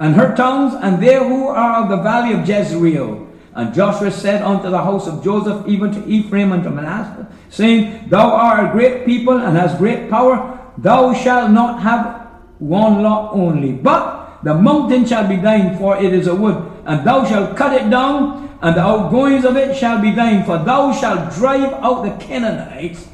[0.00, 3.28] and her towns, and there who are of the valley of Jezreel.
[3.54, 8.08] And Joshua said unto the house of Joseph, even to Ephraim and to Manasseh, saying,
[8.08, 10.53] Thou art a great people and hast great power.
[10.78, 16.12] Thou shalt not have one lot only, but the mountain shall be thine, for it
[16.12, 16.56] is a wood,
[16.86, 20.58] and thou shalt cut it down, and the outgoings of it shall be thine, for
[20.58, 23.08] thou shalt drive out the Canaanites,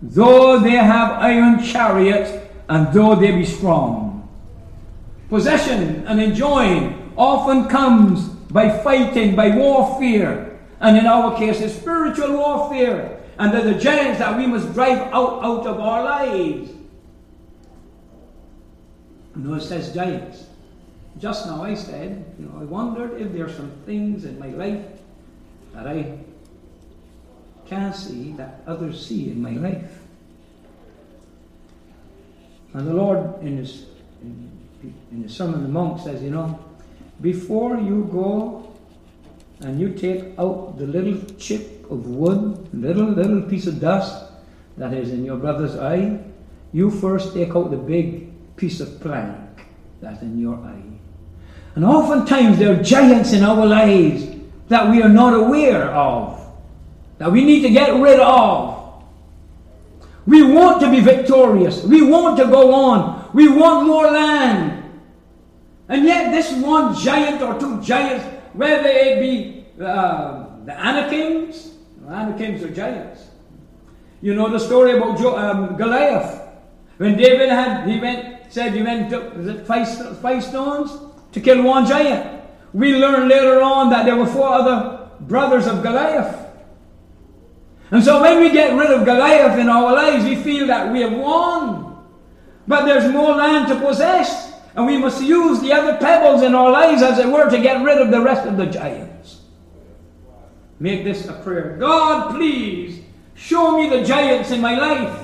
[0.00, 2.32] though they have iron chariots,
[2.68, 4.28] and though they be strong.
[5.28, 12.32] Possession and enjoying often comes by fighting, by warfare, and in our case, it's spiritual
[12.32, 13.20] warfare.
[13.38, 16.70] And they're the giants that we must drive out, out of our lives.
[19.34, 20.46] No, it says giants.
[21.18, 24.48] Just now I said, you know, I wondered if there are some things in my
[24.48, 24.84] life
[25.74, 26.18] that I
[27.66, 29.98] can't see that others see in my life.
[32.74, 33.86] And the Lord, in his,
[34.22, 34.50] in,
[35.10, 36.58] in the Sermon on the Mount, says, you know,
[37.20, 38.74] before you go
[39.60, 44.32] and you take out the little chip of wood, little, little piece of dust
[44.78, 46.18] that is in your brother's eye,
[46.72, 49.66] you first take out the big piece of plank
[50.00, 50.82] that's in your eye.
[51.74, 54.26] And oftentimes there are giants in our lives
[54.68, 56.40] that we are not aware of,
[57.18, 59.02] that we need to get rid of.
[60.26, 61.82] We want to be victorious.
[61.82, 63.30] We want to go on.
[63.34, 64.82] We want more land.
[65.88, 71.74] And yet, this one giant or two giants, whether it be uh, the Anakims,
[72.08, 73.26] Anakims are giants.
[74.20, 76.40] You know the story about jo- um, Goliath.
[76.98, 78.74] When David had, he went, said
[79.36, 80.92] was it five, five stones
[81.32, 82.42] to kill one giant.
[82.74, 86.38] We learn later on that there were four other brothers of Goliath.
[87.90, 91.00] And so when we get rid of Goliath in our lives, we feel that we
[91.00, 91.96] have won.
[92.68, 94.52] But there's more land to possess.
[94.74, 97.82] And we must use the other pebbles in our lives, as it were, to get
[97.84, 99.40] rid of the rest of the giants.
[100.78, 101.76] Make this a prayer.
[101.78, 103.02] God, please
[103.34, 105.21] show me the giants in my life.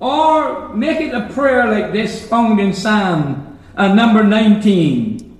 [0.00, 5.38] Or make it a prayer like this found in Psalm uh, number 19.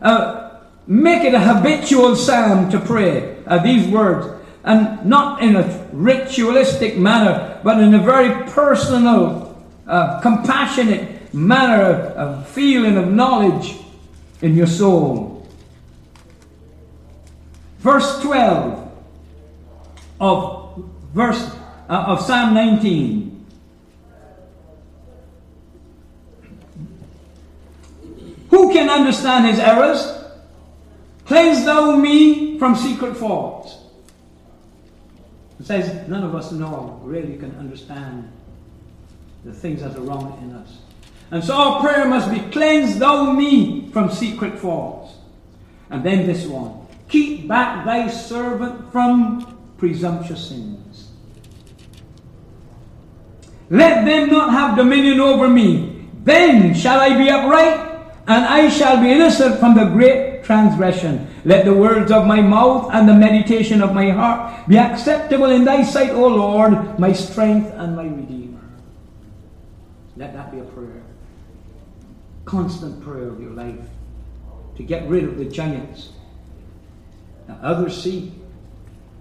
[0.00, 4.26] Uh, make it a habitual psalm to pray uh, these words
[4.64, 9.56] and not in a ritualistic manner, but in a very personal,
[9.86, 13.76] uh, compassionate manner of, of feeling of knowledge
[14.42, 15.46] in your soul.
[17.78, 18.92] Verse 12
[20.20, 21.50] of verse
[21.88, 23.21] uh, of Psalm 19.
[28.52, 30.06] Who can understand his errors?
[31.24, 33.78] Cleanse thou me from secret faults.
[35.58, 38.30] It says none of us know, really can understand
[39.46, 40.78] the things that are wrong in us.
[41.30, 45.14] And so our prayer must be cleanse thou me from secret faults.
[45.88, 51.08] And then this one keep back thy servant from presumptuous sins.
[53.70, 56.06] Let them not have dominion over me.
[56.22, 57.91] Then shall I be upright,
[58.26, 61.28] and I shall be innocent from the great transgression.
[61.44, 65.64] Let the words of my mouth and the meditation of my heart be acceptable in
[65.64, 68.60] thy sight, O Lord, my strength and my redeemer.
[70.16, 71.02] Let that be a prayer.
[72.44, 73.86] Constant prayer of your life
[74.76, 76.10] to get rid of the giants
[77.46, 78.32] that others see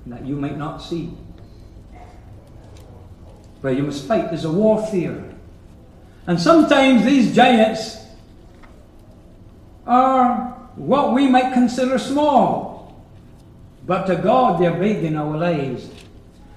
[0.06, 1.12] and that you might not see.
[3.62, 4.30] Where you must fight.
[4.30, 5.24] There's a warfare.
[6.28, 8.01] And sometimes these giants
[9.86, 13.04] are what we might consider small.
[13.86, 15.90] But to God, they're big in our lives.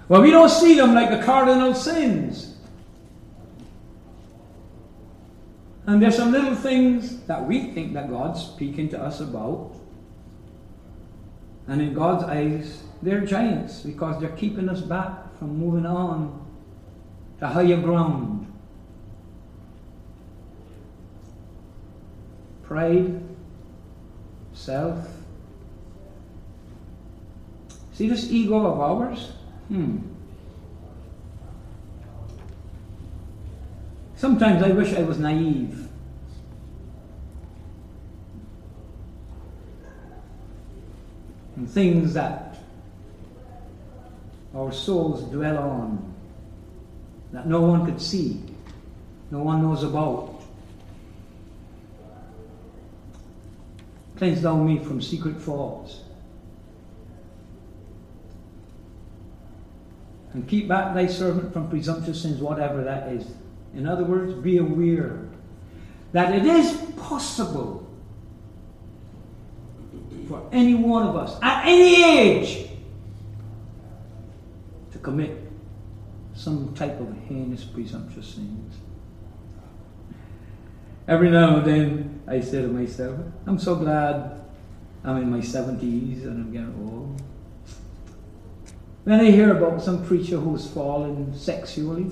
[0.09, 2.57] Well, we don't see them like the cardinal sins.
[5.87, 9.73] And there's some little things that we think that God's speaking to us about.
[11.67, 16.47] And in God's eyes, they're giants because they're keeping us back from moving on
[17.41, 18.44] to higher ground.
[22.67, 23.23] Pride,
[24.53, 25.07] self.
[27.93, 29.33] See this ego of ours?
[29.69, 29.99] Hmm.
[34.17, 35.89] Sometimes I wish I was naive.
[41.57, 42.59] And things that
[44.55, 46.15] our souls dwell on,
[47.33, 48.43] that no one could see,
[49.31, 50.34] no one knows about.
[54.17, 56.01] Cleanse thou me from secret faults.
[60.33, 63.27] And keep back thy servant from presumptuous sins, whatever that is.
[63.75, 65.29] In other words, be aware
[66.13, 67.89] that it is possible
[70.29, 72.71] for any one of us at any age
[74.93, 75.37] to commit
[76.35, 78.75] some type of heinous, presumptuous sins.
[81.07, 84.41] Every now and then I say to myself, I'm so glad
[85.05, 87.21] I'm in my 70s and I'm getting old.
[89.05, 92.11] When I hear about some preacher who's fallen sexually,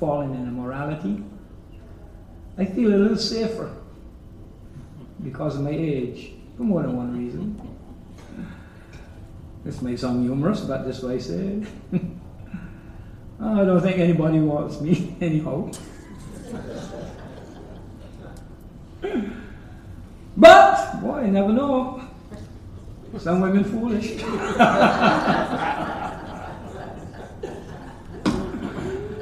[0.00, 1.22] fallen in immorality,
[2.56, 3.76] I feel a little safer
[5.22, 7.60] because of my age, for more than one reason.
[9.64, 11.62] This may sound humorous, but this way I say.
[13.40, 15.70] I don't think anybody wants me anyhow.
[20.36, 22.02] But, boy, you never know.
[23.18, 24.10] Some women foolish.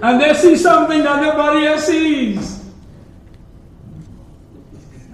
[0.03, 2.65] and they see something that nobody else sees.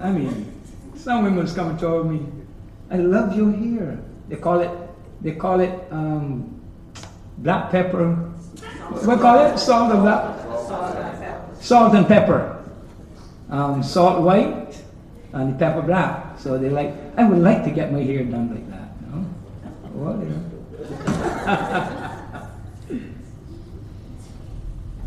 [0.01, 0.47] I mean,
[0.95, 2.25] Some women's come and told me,
[2.91, 3.99] I love your hair.
[4.29, 4.71] They call it,
[5.21, 6.61] they call it um,
[7.39, 8.15] black pepper.
[8.15, 9.59] What call it?
[9.59, 10.37] Salt and black.
[11.61, 12.58] Salt and pepper.
[13.51, 14.83] Um, salt white
[15.33, 16.39] and pepper black.
[16.39, 19.01] So they like, I would like to get my hair done like that.
[19.09, 19.25] Know?
[19.93, 20.45] Well, you know.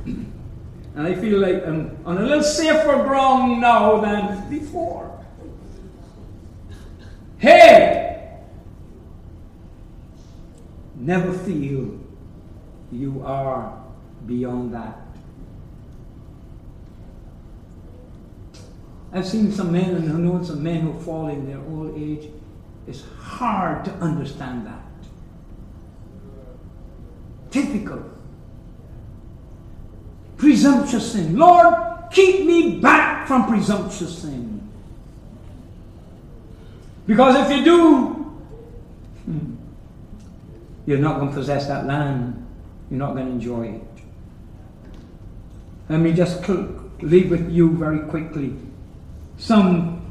[0.96, 5.24] and I feel like I'm on a little safer ground now than before.
[7.38, 8.40] Hey!
[10.96, 12.00] Never feel
[12.92, 13.84] you are
[14.28, 15.01] beyond that.
[19.14, 22.30] I've seen some men and I know some men who fall in their old age.
[22.88, 24.82] It's hard to understand that.
[27.52, 28.10] Typical.
[30.38, 31.38] Presumptuous sin.
[31.38, 31.76] Lord,
[32.12, 34.70] keep me back from presumptuous sin.
[37.06, 38.08] Because if you do,
[39.26, 39.56] hmm,
[40.86, 42.48] you're not going to possess that land.
[42.90, 43.84] You're not going to enjoy it.
[45.90, 46.48] Let me just
[47.02, 48.56] leave with you very quickly
[49.42, 50.06] some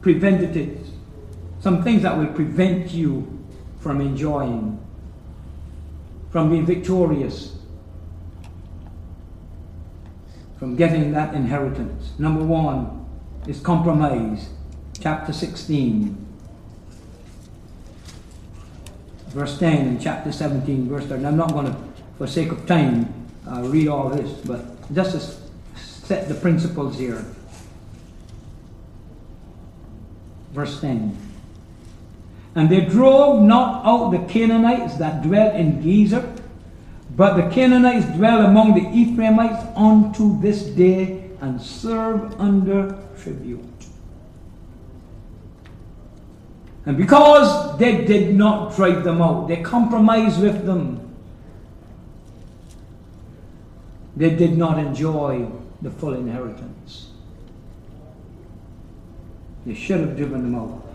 [0.00, 0.90] preventatives,
[1.60, 3.44] some things that will prevent you
[3.80, 4.78] from enjoying,
[6.30, 7.56] from being victorious,
[10.58, 12.12] from getting that inheritance.
[12.18, 13.06] Number one
[13.48, 14.48] is compromise.
[15.00, 16.26] Chapter 16
[19.30, 21.24] verse 10 and chapter 17, verse 30.
[21.24, 21.76] I'm not going to,
[22.18, 23.12] for sake of time,
[23.48, 27.24] uh, read all this, but just to set the principles here.
[30.52, 31.16] Verse 10.
[32.54, 36.36] And they drove not out the Canaanites that dwelt in Gezer,
[37.16, 43.64] but the Canaanites dwell among the Ephraimites unto this day and serve under tribute.
[46.86, 51.14] And because they did not drive them out, they compromised with them,
[54.16, 55.48] they did not enjoy
[55.82, 57.09] the full inheritance.
[59.66, 60.86] They should have driven them out.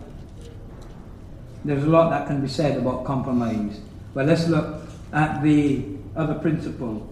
[1.64, 3.80] There's a lot that can be said about compromise.
[4.14, 7.08] But let's look at the other principle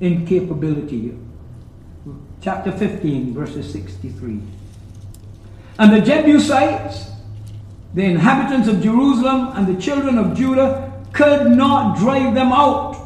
[0.00, 1.16] incapability.
[2.40, 4.42] Chapter 15, verses 63.
[5.78, 7.12] And the Jebusites
[7.94, 12.96] the inhabitants of Jerusalem and the children of Judah could not drive them out.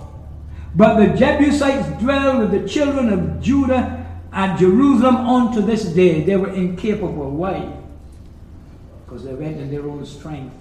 [0.77, 3.96] But the Jebusites dwelled with the children of Judah
[4.37, 6.23] at Jerusalem unto this day.
[6.23, 7.31] They were incapable.
[7.31, 7.73] Why?
[9.05, 10.55] Because they went in their own strength.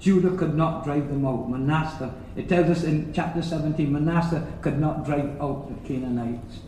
[0.00, 1.48] Judah could not drive them out.
[1.50, 6.60] Manasseh, it tells us in chapter 17, Manasseh could not drive out the Canaanites.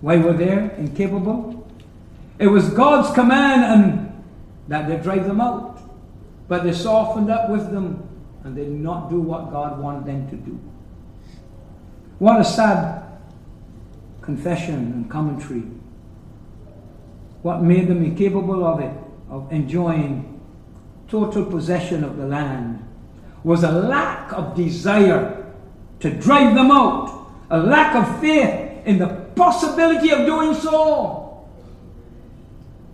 [0.00, 1.68] Why were they incapable?
[2.38, 4.24] It was God's command and
[4.68, 5.80] that they drive them out.
[6.46, 8.08] But they softened up with them
[8.44, 10.71] and they did not do what God wanted them to do.
[12.22, 13.02] What a sad
[14.20, 15.64] confession and commentary.
[17.42, 18.92] What made them incapable of it,
[19.28, 20.40] of enjoying
[21.08, 22.78] total possession of the land,
[23.42, 25.52] was a lack of desire
[25.98, 31.44] to drive them out, a lack of faith in the possibility of doing so.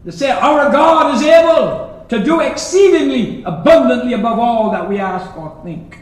[0.06, 5.36] They say, Our God is able to do exceedingly abundantly above all that we ask
[5.36, 5.98] or think.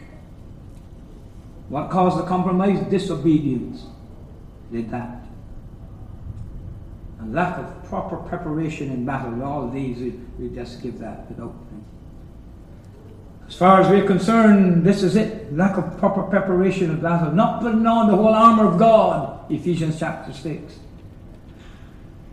[1.69, 2.79] What caused the compromise?
[2.89, 3.83] Disobedience
[4.71, 5.23] did that.
[7.19, 9.43] And lack of proper preparation in battle.
[9.43, 10.09] All these, we,
[10.39, 11.55] we just give that without.
[13.47, 15.53] As far as we're concerned, this is it.
[15.55, 17.31] Lack of proper preparation of battle.
[17.31, 19.49] Not putting on the whole armor of God.
[19.49, 20.79] Ephesians chapter 6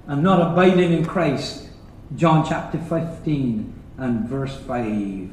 [0.07, 1.69] and not abiding in Christ.
[2.17, 5.31] John chapter 15 and verse 5.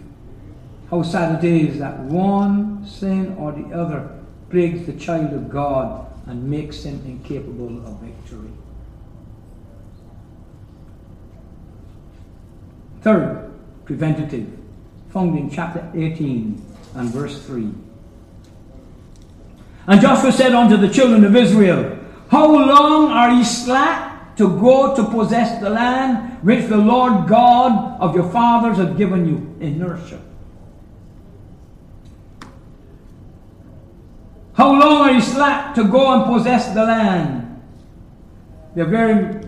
[0.92, 4.20] Oh, How sad it is that one sin or the other
[4.50, 8.52] plagues the child of God and makes him incapable of victory.
[13.02, 13.52] Third,
[13.86, 14.50] preventative,
[15.10, 16.62] found in chapter 18
[16.96, 17.72] and verse 3.
[19.88, 21.98] And Joshua said unto the children of Israel,
[22.30, 24.10] How long are ye slack?
[24.38, 29.28] to go to possess the land which the Lord God of your fathers had given
[29.28, 29.56] you.
[29.60, 30.20] Inertia.
[34.54, 37.62] How long are you slack to go and possess the land?
[38.76, 39.39] There are very,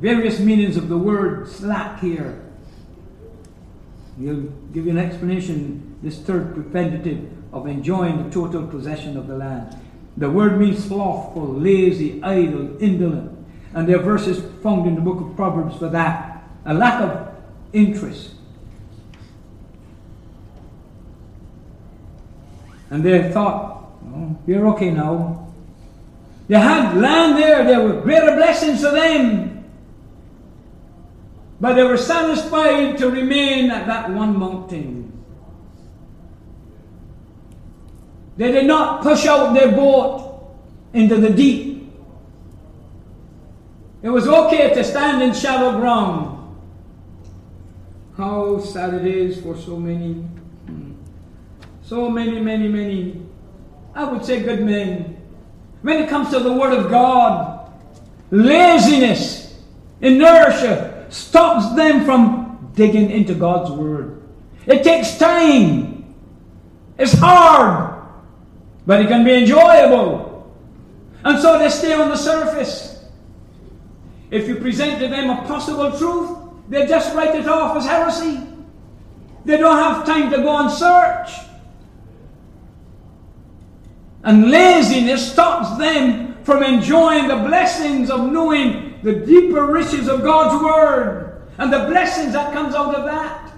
[0.00, 2.40] various meanings of the word slack here.
[4.18, 4.42] He'll
[4.72, 9.76] give you an explanation, this third preventative of enjoying the total possession of the land.
[10.16, 13.32] The word means slothful, lazy, idle, indolent.
[13.74, 16.44] And there are verses found in the book of Proverbs for that.
[16.64, 17.34] A lack of
[17.72, 18.30] interest.
[22.90, 25.52] And they thought, oh, we're okay now.
[26.48, 29.64] They had land there, there were greater blessings for them.
[31.60, 35.12] But they were satisfied to remain at that one mountain.
[38.36, 40.54] They did not push out their boat
[40.92, 41.90] into the deep.
[44.02, 46.34] It was okay to stand in shallow ground.
[48.16, 50.12] How sad it is for so many,
[50.66, 50.92] hmm,
[51.82, 53.22] so many, many, many,
[53.94, 55.16] I would say good men.
[55.82, 57.72] When it comes to the Word of God,
[58.30, 59.58] laziness,
[60.00, 64.22] inertia stops them from digging into God's Word.
[64.66, 66.14] It takes time.
[66.98, 67.94] It's hard
[68.86, 70.52] but it can be enjoyable.
[71.24, 73.04] And so they stay on the surface.
[74.30, 76.38] If you present to them a possible truth,
[76.68, 78.40] they just write it off as heresy.
[79.44, 81.30] They don't have time to go and search.
[84.24, 90.62] And laziness stops them from enjoying the blessings of knowing the deeper riches of God's
[90.62, 93.52] Word and the blessings that comes out of that.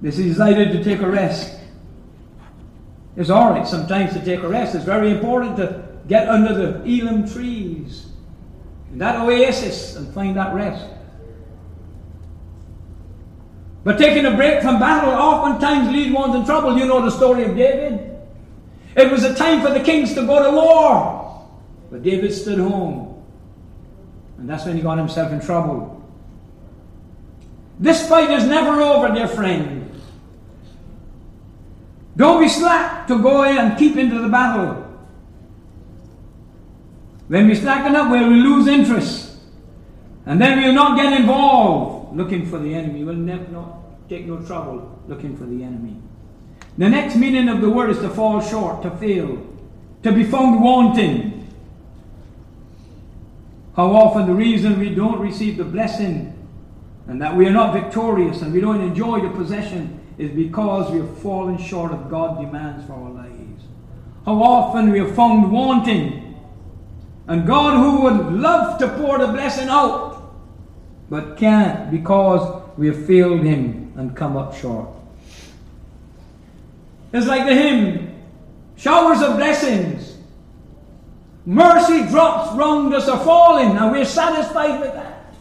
[0.00, 1.58] They decided to take a rest.
[3.16, 4.74] It's all right sometimes to take a rest.
[4.74, 8.06] It's very important to get under the Elim trees,
[8.92, 10.84] in that oasis, and find that rest.
[13.84, 16.76] But taking a break from battle oftentimes leads one in trouble.
[16.76, 18.18] You know the story of David.
[18.96, 21.46] It was a time for the kings to go to war.
[21.90, 23.22] But David stood home.
[24.38, 26.02] And that's when he got himself in trouble.
[27.78, 29.90] This fight is never over, dear friend.
[32.16, 34.80] Don't be slack to go in and keep into the battle.
[37.28, 39.36] When we slacken up, we'll lose interest.
[40.24, 43.04] And then we'll not get involved looking for the enemy.
[43.04, 45.96] We'll never not take no trouble looking for the enemy.
[46.78, 49.46] The next meaning of the word is to fall short, to fail,
[50.02, 51.32] to be found wanting.
[53.76, 56.30] How often the reason we don't receive the blessing
[57.06, 60.98] and that we are not victorious and we don't enjoy the possession is because we
[60.98, 63.64] have fallen short of God's demands for our lives.
[64.24, 66.36] How often we have found wanting,
[67.26, 70.13] and God who would love to pour the blessing out,
[71.14, 74.88] but can't because we have failed Him and come up short.
[77.12, 78.20] It's like the hymn,
[78.74, 80.18] showers of blessings.
[81.46, 85.32] Mercy drops round us are falling, and we're satisfied with that.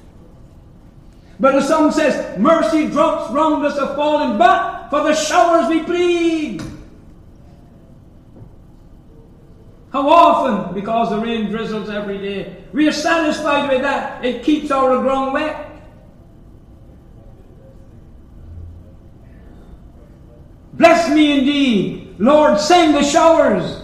[1.39, 5.81] But the song says, Mercy drops round us have fallen, but for the showers we
[5.81, 6.61] plead.
[9.93, 14.25] How often, because the rain drizzles every day, we are satisfied with that.
[14.25, 15.69] It keeps our ground wet.
[20.73, 22.15] Bless me indeed.
[22.17, 23.81] Lord, send the showers.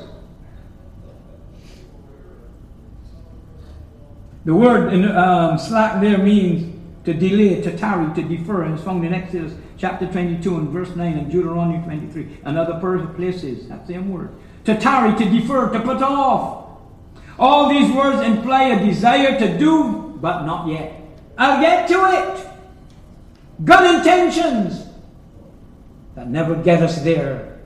[4.46, 8.84] The word in um, slack there means to delay, to tarry, to defer, and it's
[8.84, 12.80] found in Exodus chapter 22 and verse 9 and Deuteronomy 23 and other
[13.16, 14.32] places, that same word.
[14.70, 16.78] To tarry, to defer, to put off.
[17.40, 20.94] All these words imply a desire to do, but not yet.
[21.40, 22.48] I'll get to it.
[23.66, 24.86] Good intentions
[26.14, 27.62] that never get us there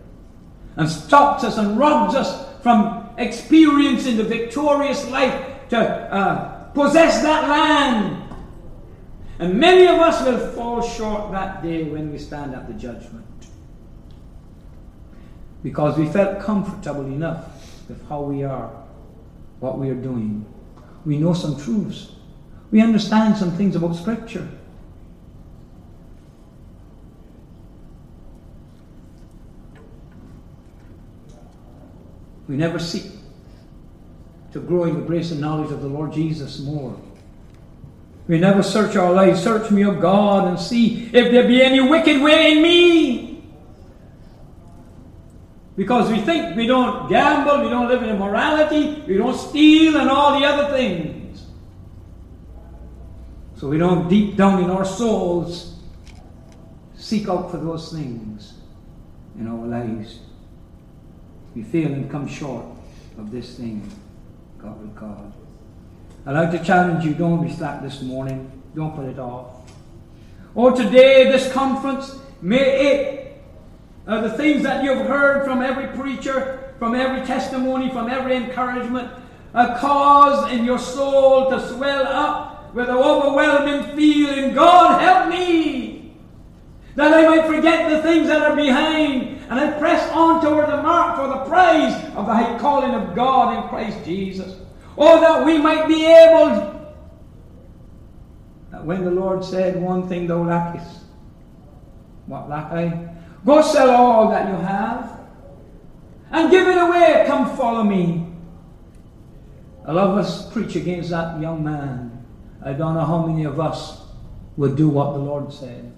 [0.77, 7.49] and stops us and robs us from experiencing the victorious life to uh, possess that
[7.49, 8.23] land
[9.39, 13.25] and many of us will fall short that day when we stand at the judgment.
[15.63, 17.45] Because we felt comfortable enough
[17.87, 18.69] with how we are,
[19.59, 20.45] what we are doing.
[21.05, 22.11] We know some truths.
[22.69, 24.47] We understand some things about Scripture.
[32.47, 33.03] We never seek
[34.51, 36.99] to grow in the grace and knowledge of the Lord Jesus more.
[38.27, 39.41] We never search our lives.
[39.41, 43.22] Search me, O God, and see if there be any wicked way in me.
[45.75, 50.09] Because we think we don't gamble, we don't live in immorality, we don't steal, and
[50.09, 51.45] all the other things.
[53.55, 55.73] So we don't deep down in our souls
[57.03, 58.53] seek out for those things
[59.37, 60.19] in our lives.
[61.53, 62.65] We fail and come short
[63.17, 63.91] of this thing,
[64.57, 65.33] God with God.
[66.25, 68.49] I'd like to challenge you don't be slack this morning.
[68.73, 69.69] Don't put it off.
[70.55, 73.22] Or today, this conference, may it
[74.07, 79.09] uh, the things that you've heard from every preacher, from every testimony, from every encouragement,
[79.53, 86.15] uh, cause in your soul to swell up with an overwhelming feeling God, help me!
[86.95, 90.81] That I might forget the things that are behind and I press on toward the
[90.81, 94.59] mark for the prize of the high calling of God in Christ Jesus.
[94.97, 96.91] Oh, that we might be able,
[98.71, 101.01] that when the Lord said, One thing thou lackest,
[102.25, 103.12] what lack I?
[103.45, 105.19] Go sell all that you have
[106.31, 107.25] and give it away.
[107.27, 108.27] Come follow me.
[109.85, 112.25] A lot of us preach against that young man.
[112.63, 114.01] I don't know how many of us
[114.55, 115.91] would do what the Lord said.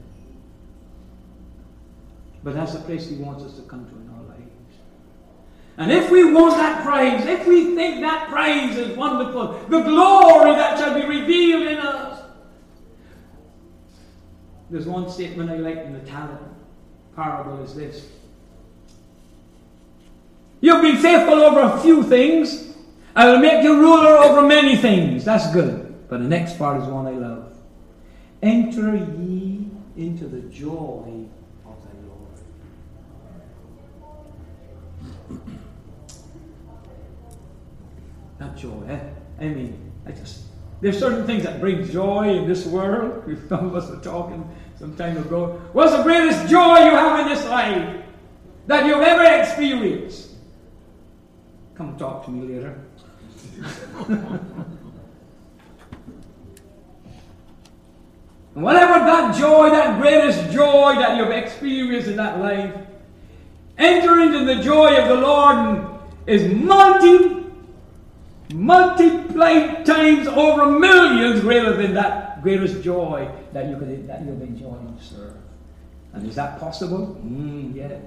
[2.44, 4.78] But that's the place He wants us to come to in our lives.
[5.78, 10.52] And if we want that praise, if we think that praise is wonderful, the glory
[10.56, 12.24] that shall be revealed in us.
[14.72, 16.55] There's one statement I like in the talent
[17.16, 18.08] parable is this.
[20.62, 22.76] You've been faithful over a few things.
[23.16, 25.24] I will make you ruler over many things.
[25.24, 26.08] That's good.
[26.10, 27.56] But the next part is one I love.
[28.42, 31.26] Enter ye into the joy
[31.66, 31.96] of the
[35.30, 35.42] Lord.
[38.40, 39.00] Not joy, eh?
[39.40, 40.42] I mean, I just
[40.82, 43.24] there's certain things that bring joy in this world.
[43.50, 44.48] Some of us are talking
[44.86, 45.60] some time ago.
[45.74, 48.04] What's the greatest joy you have in this life
[48.68, 50.34] that you've ever experienced?
[51.74, 52.80] Come talk to me later.
[58.54, 62.76] whatever that joy, that greatest joy that you've experienced in that life,
[63.80, 65.84] enter into the joy of the Lord
[66.28, 67.42] is multi
[68.54, 74.80] multiplied times over millions greater than that greatest joy that you could that you've enjoyed
[74.80, 75.38] and served.
[76.14, 77.20] And is that possible?
[77.26, 77.98] Mm, yeah.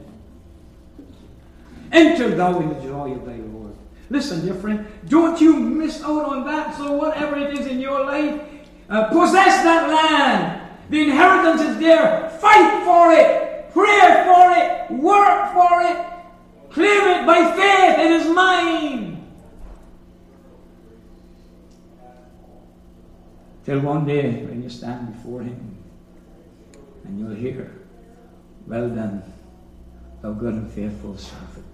[1.91, 3.75] Enter thou in the joy of thy Lord.
[4.11, 6.77] Listen, dear friend, don't you miss out on that.
[6.77, 8.41] So whatever it is in your life,
[8.89, 10.63] uh, possess that land.
[10.89, 12.31] The inheritance is there.
[12.41, 13.73] Fight for it.
[13.73, 15.03] Pray for it.
[15.03, 15.99] Work for it.
[16.71, 17.99] Claim it by faith.
[18.07, 19.18] It is mine.
[23.69, 25.77] Till one day when you stand before Him
[27.05, 27.71] and you'll hear,
[28.67, 29.23] Well done,
[30.23, 31.67] thou good and faithful servant.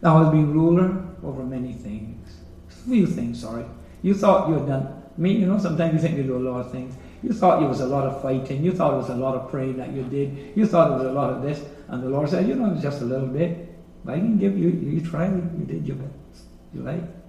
[0.00, 2.38] Thou hast been ruler over many things.
[2.86, 3.66] Few things, sorry.
[4.00, 5.02] You thought you had done.
[5.18, 6.94] Mean, you know, sometimes you think you do a lot of things.
[7.22, 8.64] You thought it was a lot of fighting.
[8.64, 10.56] You thought it was a lot of praying that you did.
[10.56, 11.62] You thought it was a lot of this.
[11.88, 13.74] And the Lord said, you know, it was just a little bit.
[14.02, 16.44] But I can give you, you tried, you did your best.
[16.72, 17.23] You like.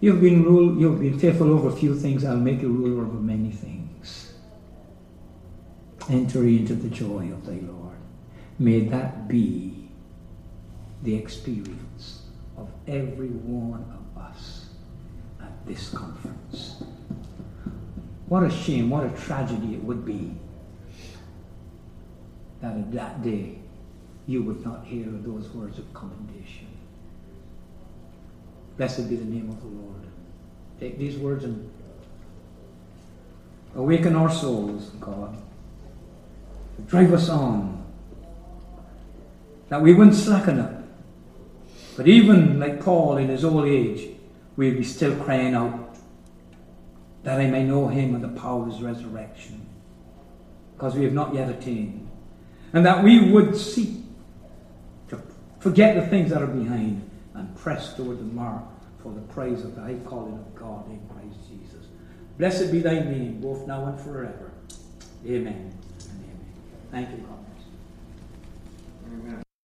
[0.00, 3.18] You've been rule, you've been faithful over a few things, I'll make you ruler over
[3.18, 4.32] many things.
[6.08, 7.96] Enter into the joy of thy Lord.
[8.58, 9.90] May that be
[11.02, 12.22] the experience
[12.56, 14.66] of every one of us
[15.40, 16.82] at this conference.
[18.26, 20.34] What a shame, what a tragedy it would be
[22.60, 23.58] that at that day
[24.26, 26.69] you would not hear those words of commendation.
[28.76, 30.06] Blessed be the name of the Lord.
[30.78, 31.70] Take these words and
[33.74, 35.36] awaken our souls, God.
[36.86, 37.84] Drive us on.
[39.68, 40.82] That we wouldn't slacken up.
[41.96, 44.08] But even like Paul in his old age,
[44.56, 45.96] we'll be still crying out
[47.22, 49.66] that I may know him and the power of his resurrection.
[50.74, 52.08] Because we have not yet attained.
[52.72, 54.02] And that we would seek
[55.08, 55.20] to
[55.58, 57.09] forget the things that are behind
[57.40, 58.62] and press toward the mark
[59.02, 61.86] for the praise of the high calling of God in Christ Jesus.
[62.38, 64.52] Blessed be thy name, both now and forever.
[65.26, 65.72] Amen
[66.10, 66.54] and amen.
[66.90, 67.38] Thank you, God.
[69.12, 69.42] Amen.